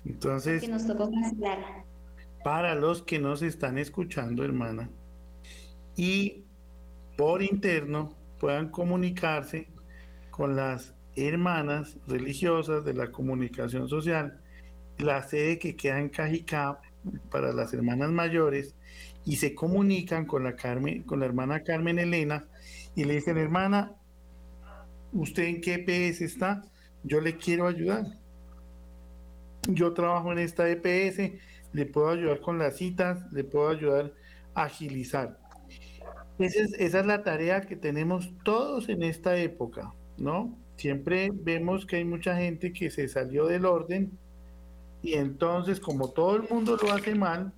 [0.05, 1.59] Entonces, que nos tocó cancelar.
[2.43, 4.89] Para los que nos están escuchando, hermana,
[5.95, 6.43] y
[7.17, 9.67] por interno puedan comunicarse
[10.31, 14.39] con las hermanas religiosas de la comunicación social,
[14.97, 16.79] la sede que queda en Cajicá
[17.31, 18.75] para las hermanas mayores
[19.25, 22.45] y se comunican con la Carmen, con la hermana Carmen Elena
[22.95, 23.93] y le dicen, hermana,
[25.13, 26.63] ¿usted en qué EPS está?
[27.03, 28.05] Yo le quiero ayudar.
[29.67, 31.33] Yo trabajo en esta EPS,
[31.73, 34.13] le puedo ayudar con las citas, le puedo ayudar
[34.53, 35.37] a agilizar.
[36.39, 40.57] Esa es, esa es la tarea que tenemos todos en esta época, ¿no?
[40.77, 44.17] Siempre vemos que hay mucha gente que se salió del orden
[45.01, 47.53] y entonces, como todo el mundo lo hace mal,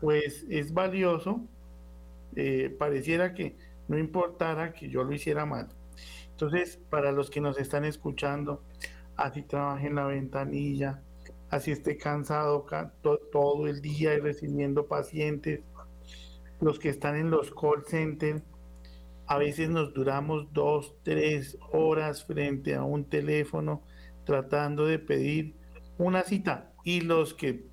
[0.00, 1.40] pues es valioso.
[2.36, 3.56] Eh, pareciera que
[3.86, 5.68] no importara que yo lo hiciera mal.
[6.30, 8.62] Entonces, para los que nos están escuchando,
[9.16, 11.02] así trabaje en la ventanilla,
[11.50, 12.66] así esté cansado
[13.30, 15.60] todo el día y recibiendo pacientes,
[16.60, 18.42] los que están en los call centers,
[19.26, 23.82] a veces nos duramos dos, tres horas frente a un teléfono
[24.24, 25.54] tratando de pedir
[25.98, 27.66] una cita y los que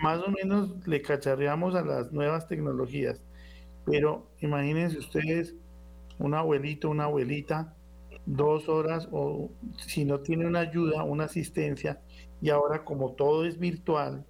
[0.00, 3.22] más o menos le cacharreamos a las nuevas tecnologías.
[3.84, 5.54] Pero imagínense ustedes,
[6.18, 7.74] un abuelito, una abuelita,
[8.26, 9.50] dos horas o
[9.86, 12.00] si no tiene una ayuda, una asistencia,
[12.40, 14.24] y ahora como todo es virtual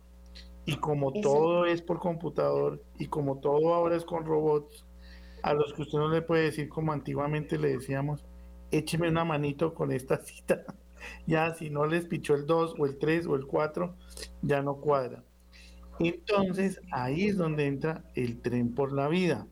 [0.65, 4.87] y como todo es por computador y como todo ahora es con robots,
[5.43, 8.25] a los que usted no le puede decir como antiguamente le decíamos,
[8.71, 10.65] écheme una manito con esta cita
[11.27, 13.95] ya si no les pichó el 2 o el 3 o el 4,
[14.43, 15.23] ya no cuadra.
[15.99, 19.47] Entonces ahí es donde entra el tren por la vida.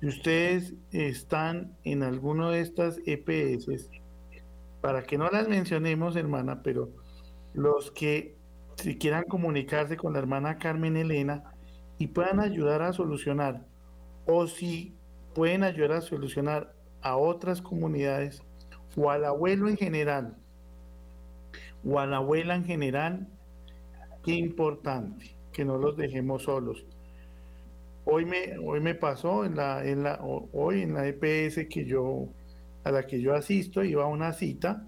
[0.00, 3.90] Si ustedes están en alguno de estas EPS,
[4.80, 6.90] para que no las mencionemos, hermana, pero
[7.52, 8.36] los que
[8.76, 11.52] si quieran comunicarse con la hermana Carmen Elena
[11.98, 13.66] y puedan ayudar a solucionar,
[14.26, 14.94] o si
[15.34, 18.42] pueden ayudar a solucionar a otras comunidades
[18.96, 20.36] o al abuelo en general,
[21.84, 23.26] o a la abuela en general,
[24.24, 26.84] qué importante que no los dejemos solos.
[28.04, 29.82] Hoy me, hoy me pasó en la,
[30.20, 32.28] hoy en la EPS que yo,
[32.84, 34.86] a la que yo asisto, iba a una cita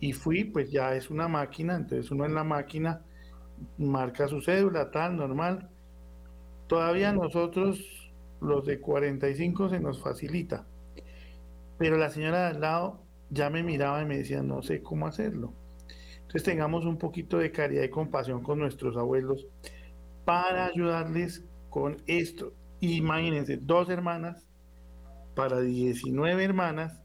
[0.00, 3.02] y fui, pues ya es una máquina, entonces uno en la máquina
[3.78, 5.68] marca su cédula, tal, normal.
[6.66, 7.80] Todavía nosotros,
[8.40, 10.64] los de 45, se nos facilita.
[11.78, 12.99] Pero la señora de al lado
[13.30, 15.54] ya me miraba y me decía, no sé cómo hacerlo.
[16.16, 19.46] Entonces tengamos un poquito de caridad y compasión con nuestros abuelos
[20.24, 22.52] para ayudarles con esto.
[22.80, 24.46] Imagínense, dos hermanas
[25.34, 27.02] para 19 hermanas,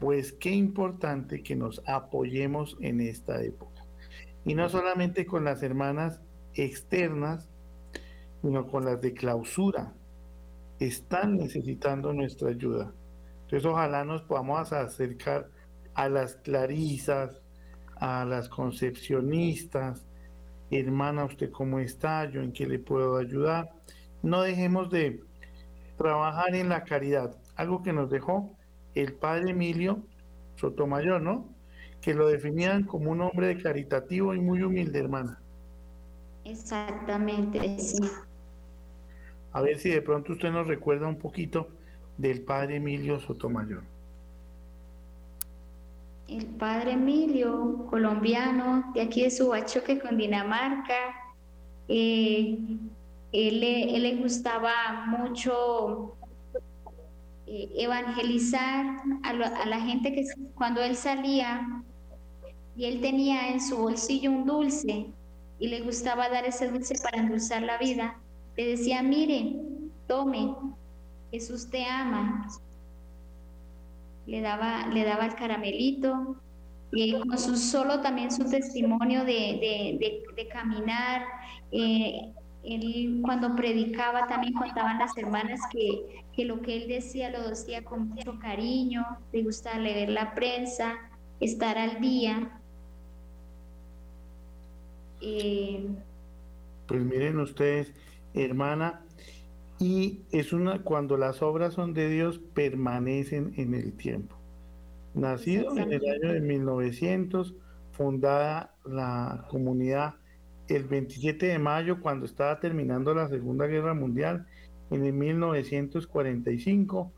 [0.00, 3.82] pues qué importante que nos apoyemos en esta época.
[4.44, 6.20] Y no solamente con las hermanas
[6.54, 7.48] externas,
[8.42, 9.92] sino con las de clausura.
[10.78, 12.92] Están necesitando nuestra ayuda.
[13.46, 15.48] Entonces ojalá nos podamos acercar
[15.94, 17.40] a las clarisas,
[17.94, 20.04] a las concepcionistas,
[20.70, 22.28] hermana, ¿usted cómo está?
[22.28, 23.70] ¿Yo en qué le puedo ayudar?
[24.22, 25.20] No dejemos de
[25.96, 28.50] trabajar en la caridad, algo que nos dejó
[28.96, 30.02] el padre Emilio
[30.56, 31.48] Sotomayor, ¿no?
[32.00, 35.40] Que lo definían como un hombre caritativo y muy humilde, hermana.
[36.44, 38.02] Exactamente, sí.
[39.52, 41.68] A ver si de pronto usted nos recuerda un poquito
[42.18, 43.82] del padre Emilio Sotomayor
[46.28, 50.94] el padre Emilio, colombiano, de aquí de Subachoque con Dinamarca.
[51.88, 52.58] Eh,
[53.32, 56.16] él, le gustaba mucho
[57.46, 58.86] eh, evangelizar
[59.22, 61.82] a, a, la gente que cuando él salía
[62.76, 65.06] y él tenía en su bolsillo un dulce
[65.58, 68.18] y le gustaba dar ese dulce para endulzar la vida,
[68.56, 69.56] le decía, mire,
[70.08, 70.54] tome,
[71.30, 72.48] Jesús te ama,
[74.26, 76.36] le daba, le daba el caramelito,
[76.92, 80.22] y con su solo también su testimonio de,
[80.52, 81.22] caminar.
[81.72, 82.32] Eh,
[82.64, 87.84] él cuando predicaba también contaban las hermanas que, que, lo que él decía lo decía
[87.84, 90.94] con mucho cariño, le gustaba leer la prensa,
[91.38, 92.60] estar al día.
[95.20, 95.86] Eh,
[96.86, 97.92] pues miren ustedes,
[98.34, 99.00] hermana,
[99.78, 104.36] y es una cuando las obras son de Dios permanecen en el tiempo.
[105.14, 107.54] Nacido en el año de 1900,
[107.92, 110.14] fundada la comunidad
[110.68, 114.46] el 27 de mayo cuando estaba terminando la Segunda Guerra Mundial
[114.90, 117.12] en el 1945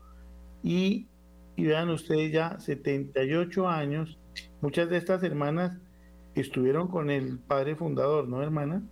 [0.63, 1.07] y,
[1.55, 4.19] y vean ustedes ya 78 años,
[4.61, 5.77] muchas de estas hermanas
[6.35, 8.83] estuvieron con el padre fundador, ¿no hermana?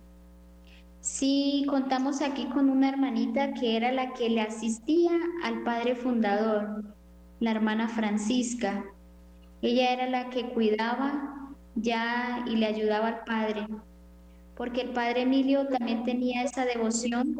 [1.00, 5.12] Sí, contamos aquí con una hermanita que era la que le asistía
[5.44, 6.84] al padre fundador,
[7.38, 8.84] la hermana Francisca.
[9.62, 13.66] Ella era la que cuidaba ya y le ayudaba al padre,
[14.56, 17.36] porque el padre Emilio también tenía esa devoción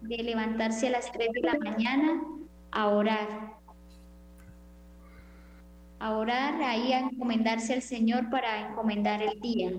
[0.00, 2.22] de levantarse a las 3 de la mañana
[2.70, 3.56] a orar.
[5.98, 9.72] A orar, ahí a encomendarse al Señor para encomendar el día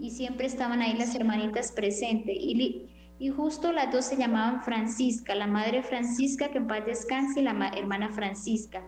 [0.00, 2.34] y siempre estaban ahí las hermanitas presentes.
[2.38, 2.86] Y,
[3.18, 7.42] y justo las dos se llamaban Francisca, la madre Francisca, que en paz descanse, y
[7.42, 8.82] la hermana Francisca,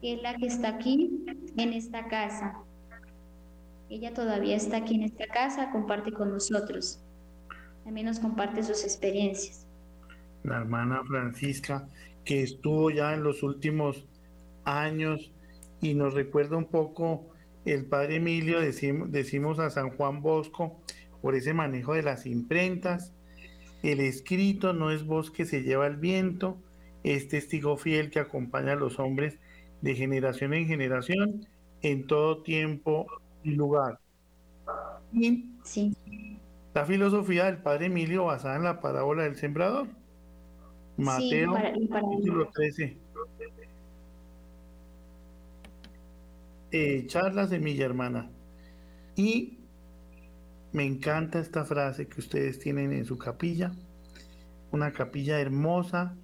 [0.00, 1.24] que es la que está aquí
[1.56, 2.58] en esta casa.
[3.88, 7.00] Ella todavía está aquí en esta casa, comparte con nosotros.
[7.84, 9.66] También nos comparte sus experiencias.
[10.44, 11.88] La hermana Francisca,
[12.24, 14.04] que estuvo ya en los últimos
[14.64, 15.32] años
[15.80, 17.30] y nos recuerda un poco
[17.70, 20.80] el padre Emilio, decimos, decimos a San Juan Bosco,
[21.20, 23.12] por ese manejo de las imprentas.
[23.82, 26.58] El escrito no es voz que se lleva el viento,
[27.04, 29.38] es testigo fiel que acompaña a los hombres
[29.82, 31.46] de generación en generación
[31.82, 33.06] en todo tiempo
[33.44, 33.98] y lugar.
[35.12, 35.96] Y sí.
[36.74, 39.88] la filosofía del padre Emilio basada en la parábola del sembrador.
[40.96, 41.54] Mateo,
[41.90, 42.96] capítulo 13.
[46.70, 48.30] Echar la semilla, hermana.
[49.16, 49.58] Y
[50.72, 53.72] me encanta esta frase que ustedes tienen en su capilla,
[54.70, 56.16] una capilla hermosa,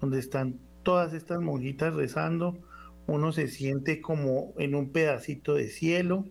[0.00, 2.58] donde están todas estas monjitas rezando,
[3.06, 6.26] uno se siente como en un pedacito de cielo,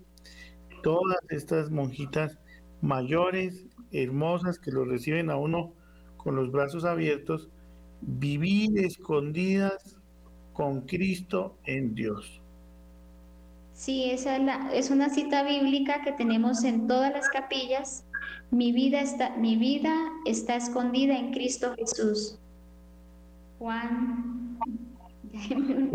[0.84, 2.40] todas estas monjitas
[2.82, 5.74] mayores, hermosas, que lo reciben a uno
[6.18, 7.50] con los brazos abiertos,
[8.02, 9.98] vivir escondidas
[10.54, 12.41] con Cristo en Dios.
[13.82, 18.06] Sí, esa es, es, una cita bíblica que tenemos en todas las capillas.
[18.52, 19.92] Mi vida está, mi vida
[20.28, 22.38] está escondida en Cristo Jesús.
[23.58, 24.60] Juan.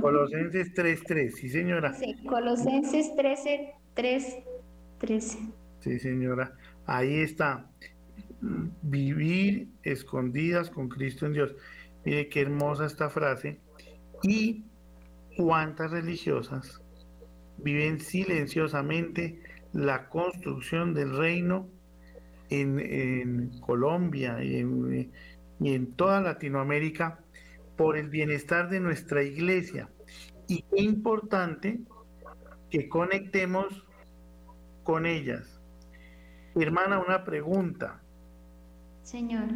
[0.00, 1.92] Colosenses 3.3, sí señora.
[1.94, 4.36] Sí, Colosenses 13, 3,
[4.98, 5.38] 13.
[5.80, 6.52] Sí señora,
[6.86, 7.68] ahí está.
[8.82, 11.56] Vivir escondidas con Cristo en Dios.
[12.04, 13.58] Mire qué hermosa esta frase.
[14.22, 14.62] Y
[15.36, 16.80] cuántas religiosas
[17.58, 19.40] viven silenciosamente
[19.72, 21.68] la construcción del reino
[22.50, 25.12] en, Colombia y en,
[25.60, 27.18] y en toda Latinoamérica
[27.76, 29.88] por el bienestar de nuestra iglesia.
[30.46, 31.80] Y qué importante
[32.70, 33.84] que conectemos
[34.82, 35.60] con ellas.
[36.54, 38.00] Hermana, una pregunta.
[39.02, 39.48] Señor.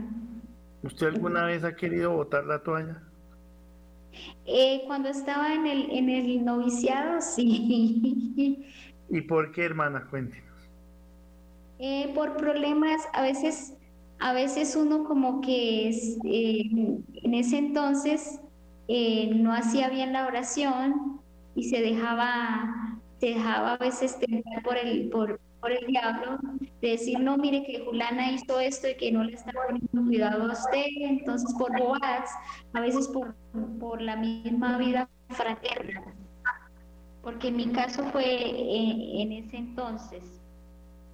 [0.82, 3.02] ¿Usted alguna vez ha querido botar la toalla?
[4.46, 8.64] Eh, cuando estaba en el, en el noviciado, sí.
[9.10, 10.06] ¿Y por qué, hermana?
[10.10, 10.44] Cuéntenos.
[11.78, 13.76] Eh, por problemas, a veces,
[14.18, 16.70] a veces uno como que eh,
[17.22, 18.40] en ese entonces
[18.88, 21.20] no hacía bien la oración
[21.54, 26.38] y se dejaba, se dejaba a veces tentar por el, por, por el diablo,
[26.80, 30.44] de decir, no, mire que Julana hizo esto y que no le está poniendo cuidado
[30.44, 32.30] a usted, entonces por bobadas,
[32.72, 33.34] a veces por,
[33.80, 36.04] por la misma vida fraterna.
[37.22, 40.40] Porque en mi caso fue eh, en, ese entonces,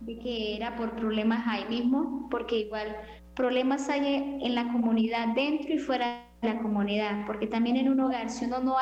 [0.00, 2.94] de que era por problemas ahí mismo, porque igual
[3.34, 8.00] problemas hay en la comunidad, dentro y fuera de la comunidad, porque también en un
[8.00, 8.76] hogar, si uno no,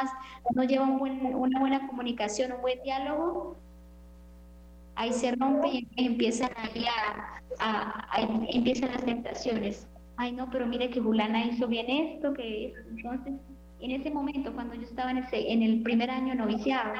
[0.54, 3.56] no lleva una buena comunicación, un buen diálogo,
[4.94, 6.84] ahí se rompe y empiezan ahí
[7.58, 9.86] a, empiezan las tentaciones.
[10.16, 13.34] Ay, no, pero mire que Julana hizo bien esto, que entonces,
[13.80, 16.92] en ese momento, cuando yo estaba en, en el primer año noviciado,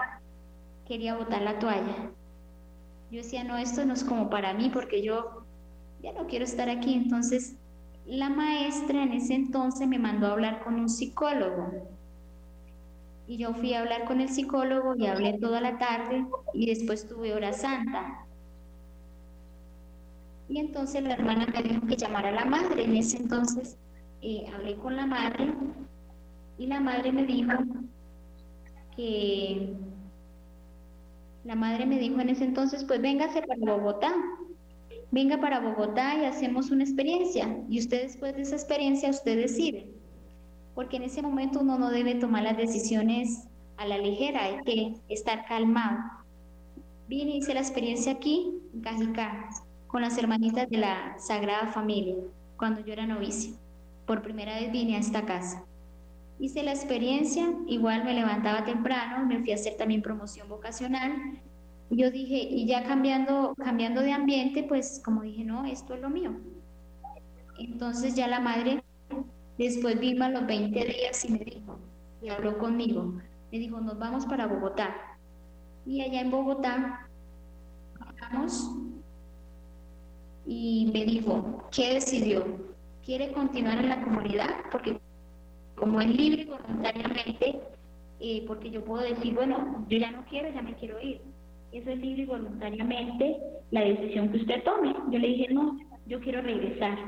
[0.86, 2.11] quería botar la toalla.
[3.11, 5.45] Yo decía, no, esto no es como para mí, porque yo
[6.03, 6.95] ya no quiero estar aquí.
[6.95, 7.57] Entonces,
[8.07, 11.70] la maestra en ese entonces me mandó a hablar con un psicólogo
[13.27, 17.07] y yo fui a hablar con el psicólogo y hablé toda la tarde y después
[17.09, 18.27] tuve hora santa.
[20.49, 22.85] Y entonces la hermana me dijo que llamara a la madre.
[22.85, 23.79] En ese entonces
[24.20, 25.53] eh, hablé con la madre
[26.59, 27.53] y la madre me dijo
[28.97, 29.75] que
[31.45, 34.14] la madre me dijo en ese entonces, pues véngase para Bogotá,
[35.11, 37.64] venga para Bogotá y hacemos una experiencia.
[37.68, 40.02] Y usted después de esa experiencia, usted decide
[40.75, 44.95] porque en ese momento uno no debe tomar las decisiones a la ligera, hay que
[45.09, 45.99] estar calmado.
[47.09, 49.51] Vine hice la experiencia aquí, en Cajicá,
[49.87, 52.14] con las hermanitas de la Sagrada Familia,
[52.57, 53.53] cuando yo era novicia.
[54.07, 55.64] Por primera vez vine a esta casa.
[56.39, 61.41] Hice la experiencia, igual me levantaba temprano, me fui a hacer también promoción vocacional.
[61.91, 66.09] Yo dije, y ya cambiando, cambiando de ambiente, pues como dije, no, esto es lo
[66.09, 66.35] mío.
[67.59, 68.82] Entonces ya la madre
[69.63, 71.79] Después vino a los 20 días y me dijo,
[72.21, 73.05] y habló conmigo,
[73.53, 74.93] me dijo, nos vamos para Bogotá.
[75.87, 77.07] Y allá en Bogotá,
[78.21, 78.73] vamos,
[80.47, 82.45] y me dijo, ¿qué decidió?
[83.05, 84.51] ¿Quiere continuar en la comunidad?
[84.73, 84.99] Porque
[85.77, 87.61] como es libre voluntariamente,
[88.19, 91.21] eh, porque yo puedo decir, bueno, yo ya no quiero, ya me quiero ir.
[91.71, 93.37] Eso es libre y voluntariamente
[93.71, 94.93] la decisión que usted tome.
[95.13, 96.99] Yo le dije, no, yo quiero regresar.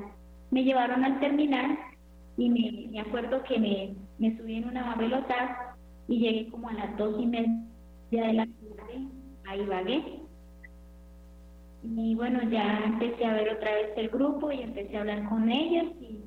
[0.52, 1.76] Me llevaron al terminal
[2.36, 5.56] y me, me acuerdo que me, me, subí en una velocidad
[6.08, 7.60] y llegué como a las dos y media
[8.10, 9.08] de la tarde
[9.46, 10.20] a Ibagué.
[11.82, 15.50] Y bueno, ya empecé a ver otra vez el grupo y empecé a hablar con
[15.50, 16.20] ellos y,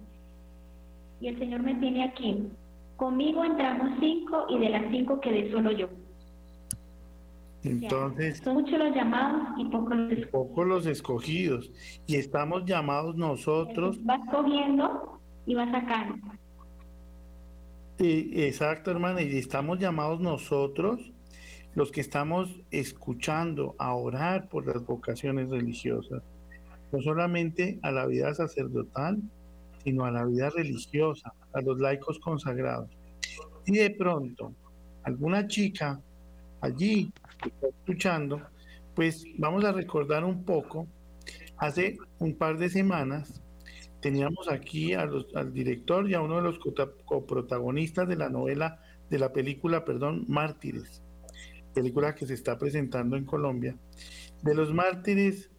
[1.20, 2.48] y el Señor me tiene aquí.
[2.96, 5.90] Conmigo entramos cinco y de las cinco quedé solo yo.
[7.64, 10.32] Entonces, son muchos los llamados y pocos los escogidos.
[10.32, 11.72] Pocos los escogidos.
[12.06, 14.04] Y estamos llamados nosotros.
[14.06, 15.17] Vas cogiendo
[15.48, 16.16] y va sacando.
[18.00, 21.00] exacto, hermana, y estamos llamados nosotros,
[21.74, 26.22] los que estamos escuchando, a orar por las vocaciones religiosas,
[26.92, 29.22] no solamente a la vida sacerdotal,
[29.84, 32.90] sino a la vida religiosa, a los laicos consagrados.
[33.66, 34.54] Y de pronto,
[35.04, 36.00] alguna chica
[36.60, 37.12] allí
[37.62, 38.42] escuchando,
[38.96, 40.88] pues vamos a recordar un poco,
[41.58, 43.42] hace un par de semanas
[44.02, 46.60] teníamos aquí al director y a uno de los
[47.06, 51.02] coprotagonistas de la novela, de la película, perdón, Mártires,
[51.74, 53.76] película que se está presentando en Colombia,
[54.44, 55.50] de los mártires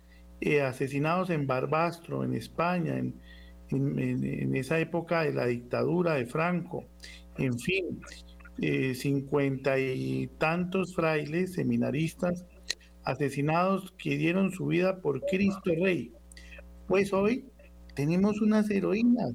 [0.40, 3.14] eh, asesinados en Barbastro, en España, en,
[3.70, 6.84] en, esa época de la dictadura de Franco.
[7.36, 8.00] En fin,
[8.60, 12.44] eh, cincuenta y tantos frailes, seminaristas,
[13.04, 16.12] asesinados que dieron su vida por Cristo Rey.
[16.86, 17.44] Pues hoy
[17.98, 19.34] tenemos unas heroínas,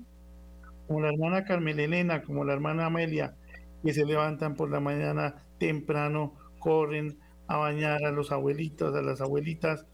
[0.88, 3.36] como la hermana Carmen Elena, como la hermana Amelia,
[3.84, 9.20] que se levantan por la mañana temprano, corren a bañar a los abuelitos, a las
[9.20, 9.86] abuelitas,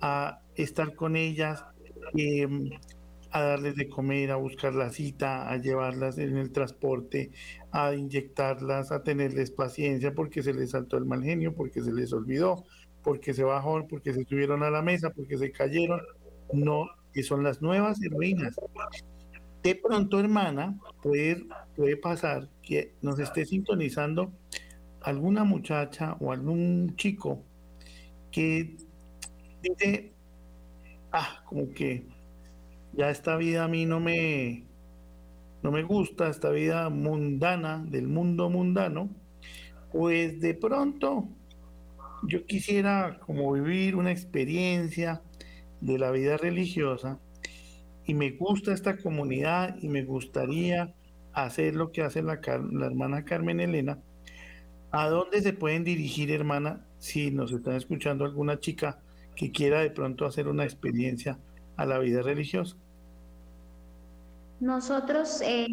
[0.00, 1.64] a estar con ellas,
[2.14, 2.70] em,
[3.32, 7.32] a darles de comer, a buscar la cita, a llevarlas en el transporte,
[7.72, 12.12] a inyectarlas, a tenerles paciencia porque se les saltó el mal genio, porque se les
[12.12, 12.62] olvidó,
[13.02, 16.00] porque se bajó, porque se subieron a la mesa, porque se cayeron.
[16.52, 18.54] No, que son las nuevas heroínas.
[19.62, 21.44] De pronto, hermana, puede,
[21.76, 24.32] puede pasar que nos esté sintonizando
[25.02, 27.42] alguna muchacha o algún chico
[28.30, 28.76] que
[29.62, 30.12] dice,
[31.12, 32.06] ah, como que
[32.92, 34.64] ya esta vida a mí no me,
[35.62, 39.10] no me gusta, esta vida mundana, del mundo mundano,
[39.92, 41.28] pues de pronto
[42.24, 45.22] yo quisiera como vivir una experiencia
[45.82, 47.18] de la vida religiosa
[48.04, 50.94] y me gusta esta comunidad y me gustaría
[51.32, 53.98] hacer lo que hace la, hermana Carmen Elena.
[54.90, 59.00] ¿A dónde se pueden dirigir, hermana, si nos están escuchando alguna chica
[59.34, 61.38] que quiera de pronto hacer una experiencia
[61.76, 62.76] a la vida religiosa?
[64.60, 65.68] Nosotros, eh,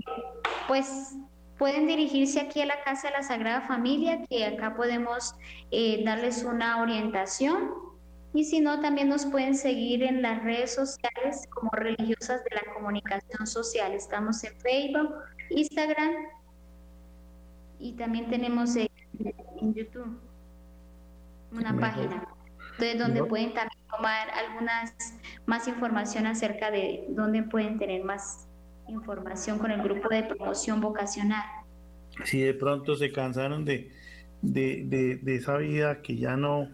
[0.68, 1.16] pues,
[1.57, 5.36] pueden dirigirse aquí a la Casa de la Sagrada Familia, que acá podemos
[5.72, 7.88] eh, darles una orientación.
[8.34, 12.73] Y si no, también nos pueden seguir en las redes sociales como religiosas de la
[12.73, 13.93] comunicación social.
[13.93, 15.15] Estamos en Facebook,
[15.49, 16.11] Instagram
[17.80, 18.89] y también tenemos en,
[19.73, 20.19] YouTube
[21.51, 22.27] una página
[22.97, 24.93] donde pueden también tomar algunas
[25.45, 28.47] más información acerca de dónde pueden tener más
[28.88, 31.43] información con el grupo de promoción vocacional.
[32.23, 33.91] Si de pronto se cansaron de,
[34.41, 36.69] de, esa vida que ya no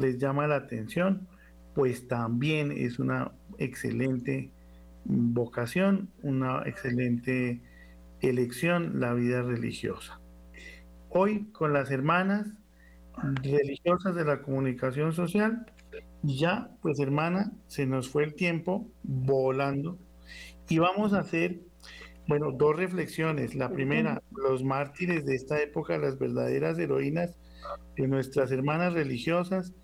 [0.00, 1.28] les llama la atención,
[1.74, 4.50] pues también es una excelente
[5.04, 7.60] vocación, una excelente
[8.20, 10.20] elección la vida religiosa.
[11.08, 12.46] Hoy con las hermanas
[13.42, 15.66] religiosas de la comunicación social,
[16.22, 19.98] ya pues hermana, se nos fue el tiempo volando
[20.68, 21.60] y vamos a hacer,
[22.28, 23.54] bueno, dos reflexiones.
[23.54, 27.36] La primera, los mártires de esta época, las verdaderas heroínas
[27.96, 29.74] de nuestras hermanas religiosas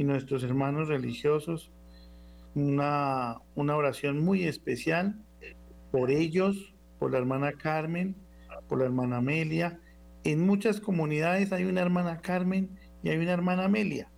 [0.00, 1.70] y nuestros hermanos religiosos.
[2.54, 5.22] Una, una oración muy especial
[5.92, 8.16] por ellos, por la hermana Carmen,
[8.66, 9.78] por la hermana Amelia.
[10.24, 12.70] En muchas comunidades hay una hermana Carmen
[13.02, 14.10] y hay una hermana Amelia.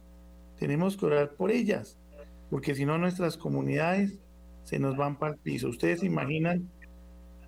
[0.57, 1.99] Tenemos que orar por ellas,
[2.49, 4.21] porque si no nuestras comunidades
[4.63, 5.69] se nos van para el piso.
[5.69, 6.71] ¿Ustedes se imaginan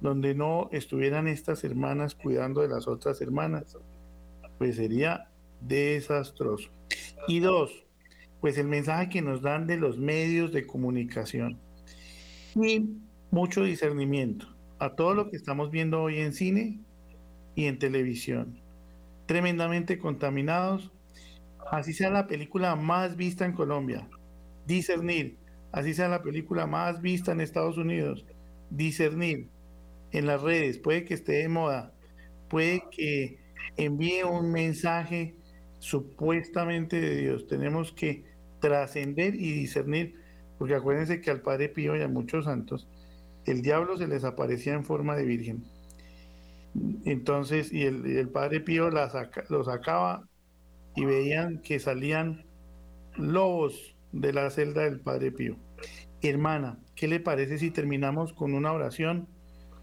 [0.01, 3.78] donde no estuvieran estas hermanas cuidando de las otras hermanas?
[4.59, 5.28] Pues sería
[5.61, 6.68] desastroso.
[7.28, 7.84] Y dos,
[8.45, 11.59] pues el mensaje que nos dan de los medios de comunicación.
[12.55, 12.90] Y
[13.30, 14.47] mucho discernimiento
[14.78, 16.78] a todo lo que estamos viendo hoy en cine
[17.55, 18.61] y en televisión.
[19.24, 20.92] Tremendamente contaminados.
[21.70, 24.07] Así sea la película más vista en Colombia.
[24.66, 25.38] Discernir
[25.72, 28.26] así sea la película más vista en Estados Unidos,
[28.68, 29.49] discernir
[30.12, 31.95] en las redes, puede que esté de moda,
[32.51, 33.38] puede que
[33.78, 35.34] envíe un mensaje
[35.78, 37.47] supuestamente de Dios.
[37.47, 38.34] Tenemos que
[38.64, 40.14] trascender y discernir,
[40.56, 42.88] porque acuérdense que al Padre Pío y a muchos santos,
[43.44, 45.64] el diablo se les aparecía en forma de virgen.
[47.04, 50.26] Entonces, y el, Padre Pío la lo sacaba
[50.96, 52.46] y veían que salían
[53.18, 55.58] lobos de la celda del Padre Pío.
[56.22, 59.28] Hermana, ¿qué le parece si terminamos con una oración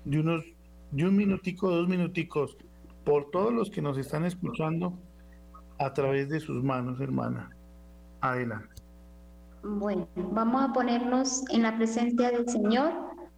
[0.06, 0.44] de unos
[0.90, 2.58] de un minutico, dos minuticos,
[3.06, 5.00] por todos los que nos están escuchando
[5.78, 7.52] a través de sus manos, hermana?
[8.22, 8.82] Adelante.
[9.64, 12.92] Bueno, vamos a ponernos en la presencia del Señor.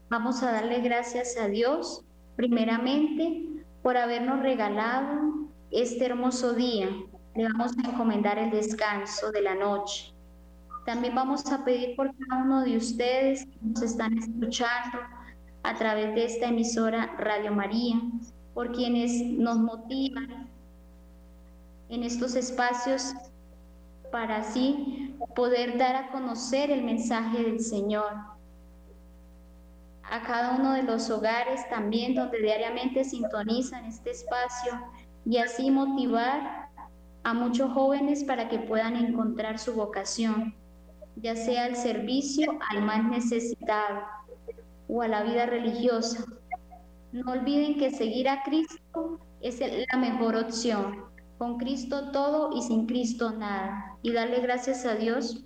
[0.10, 2.04] Vamos a darle gracias a Dios,
[2.36, 6.90] primeramente, por habernos regalado este hermoso día.
[7.36, 10.14] Le vamos a encomendar el descanso de la noche.
[10.86, 15.00] También vamos a pedir por cada uno de ustedes que nos están escuchando
[15.64, 18.02] a través de esta emisora Radio María,
[18.54, 20.50] por quienes nos motivan
[21.90, 23.14] en estos espacios
[24.14, 28.14] para así poder dar a conocer el mensaje del Señor.
[30.04, 34.72] A cada uno de los hogares también donde diariamente sintonizan este espacio
[35.26, 36.70] y así motivar
[37.24, 40.54] a muchos jóvenes para que puedan encontrar su vocación
[41.16, 44.02] ya sea el servicio al más necesitado
[44.88, 46.24] o a la vida religiosa.
[47.12, 51.06] No olviden que seguir a Cristo es la mejor opción.
[51.38, 53.93] Con Cristo todo y sin Cristo nada.
[54.04, 55.44] Y darle gracias a Dios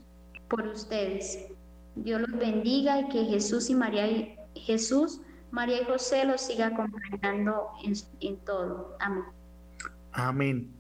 [0.50, 1.48] por ustedes.
[1.96, 7.70] Dios los bendiga y que Jesús y María Jesús, María y José los siga acompañando
[8.20, 8.98] en, todo.
[9.00, 9.24] Amén.
[10.12, 10.72] Amén.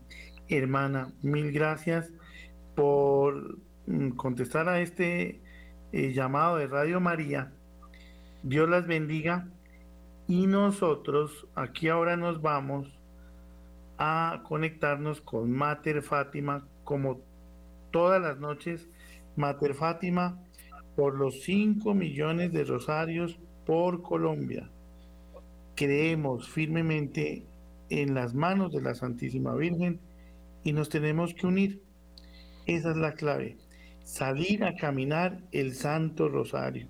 [0.49, 2.11] Hermana, mil gracias
[2.75, 5.41] por mm, contestar a este
[5.91, 7.51] eh, llamado de Radio María.
[8.43, 9.47] Dios las bendiga.
[10.29, 12.99] Y nosotros aquí ahora nos vamos
[13.97, 17.21] a conectarnos con Mater Fátima como
[17.97, 18.87] todas las noches.
[19.37, 20.39] Mater Fátima
[20.95, 24.69] por los 5 millones de rosarios por Colombia.
[25.73, 27.47] Creemos firmemente
[27.89, 29.99] en las manos de la Santísima Virgen
[30.63, 31.81] y nos tenemos que unir.
[32.67, 33.57] Esa es la clave.
[34.03, 36.87] Salir a caminar el Santo Rosario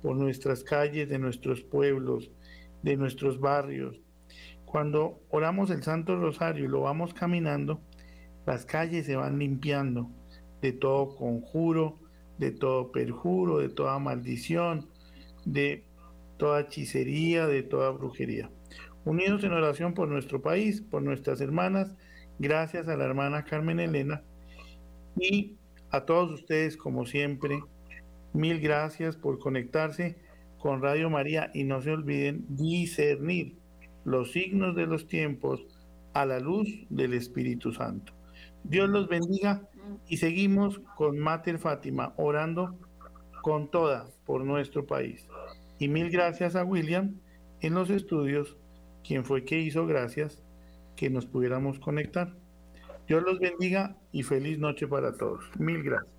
[0.00, 2.30] por nuestras calles de nuestros pueblos,
[2.84, 4.00] de nuestros barrios.
[4.64, 7.80] Cuando oramos el Santo Rosario y lo vamos caminando,
[8.46, 10.08] las calles se van limpiando
[10.62, 11.98] de todo conjuro,
[12.38, 14.88] de todo perjuro, de toda maldición,
[15.44, 15.84] de
[16.36, 18.50] toda hechicería, de toda brujería.
[19.04, 21.92] Unidos en oración por nuestro país, por nuestras hermanas,
[22.38, 24.22] gracias a la hermana Carmen Elena
[25.18, 25.56] y
[25.90, 27.60] a todos ustedes, como siempre,
[28.32, 30.16] mil gracias por conectarse
[30.58, 33.56] con Radio María y no se olviden discernir
[34.04, 35.64] los signos de los tiempos
[36.12, 38.12] a la luz del Espíritu Santo.
[38.64, 39.68] Dios los bendiga
[40.08, 42.78] y seguimos con Mater Fátima orando
[43.42, 45.26] con toda por nuestro país.
[45.78, 47.20] Y mil gracias a William
[47.60, 48.56] en los estudios,
[49.06, 50.42] quien fue que hizo gracias
[50.96, 52.34] que nos pudiéramos conectar.
[53.06, 55.44] Dios los bendiga y feliz noche para todos.
[55.58, 56.16] Mil gracias.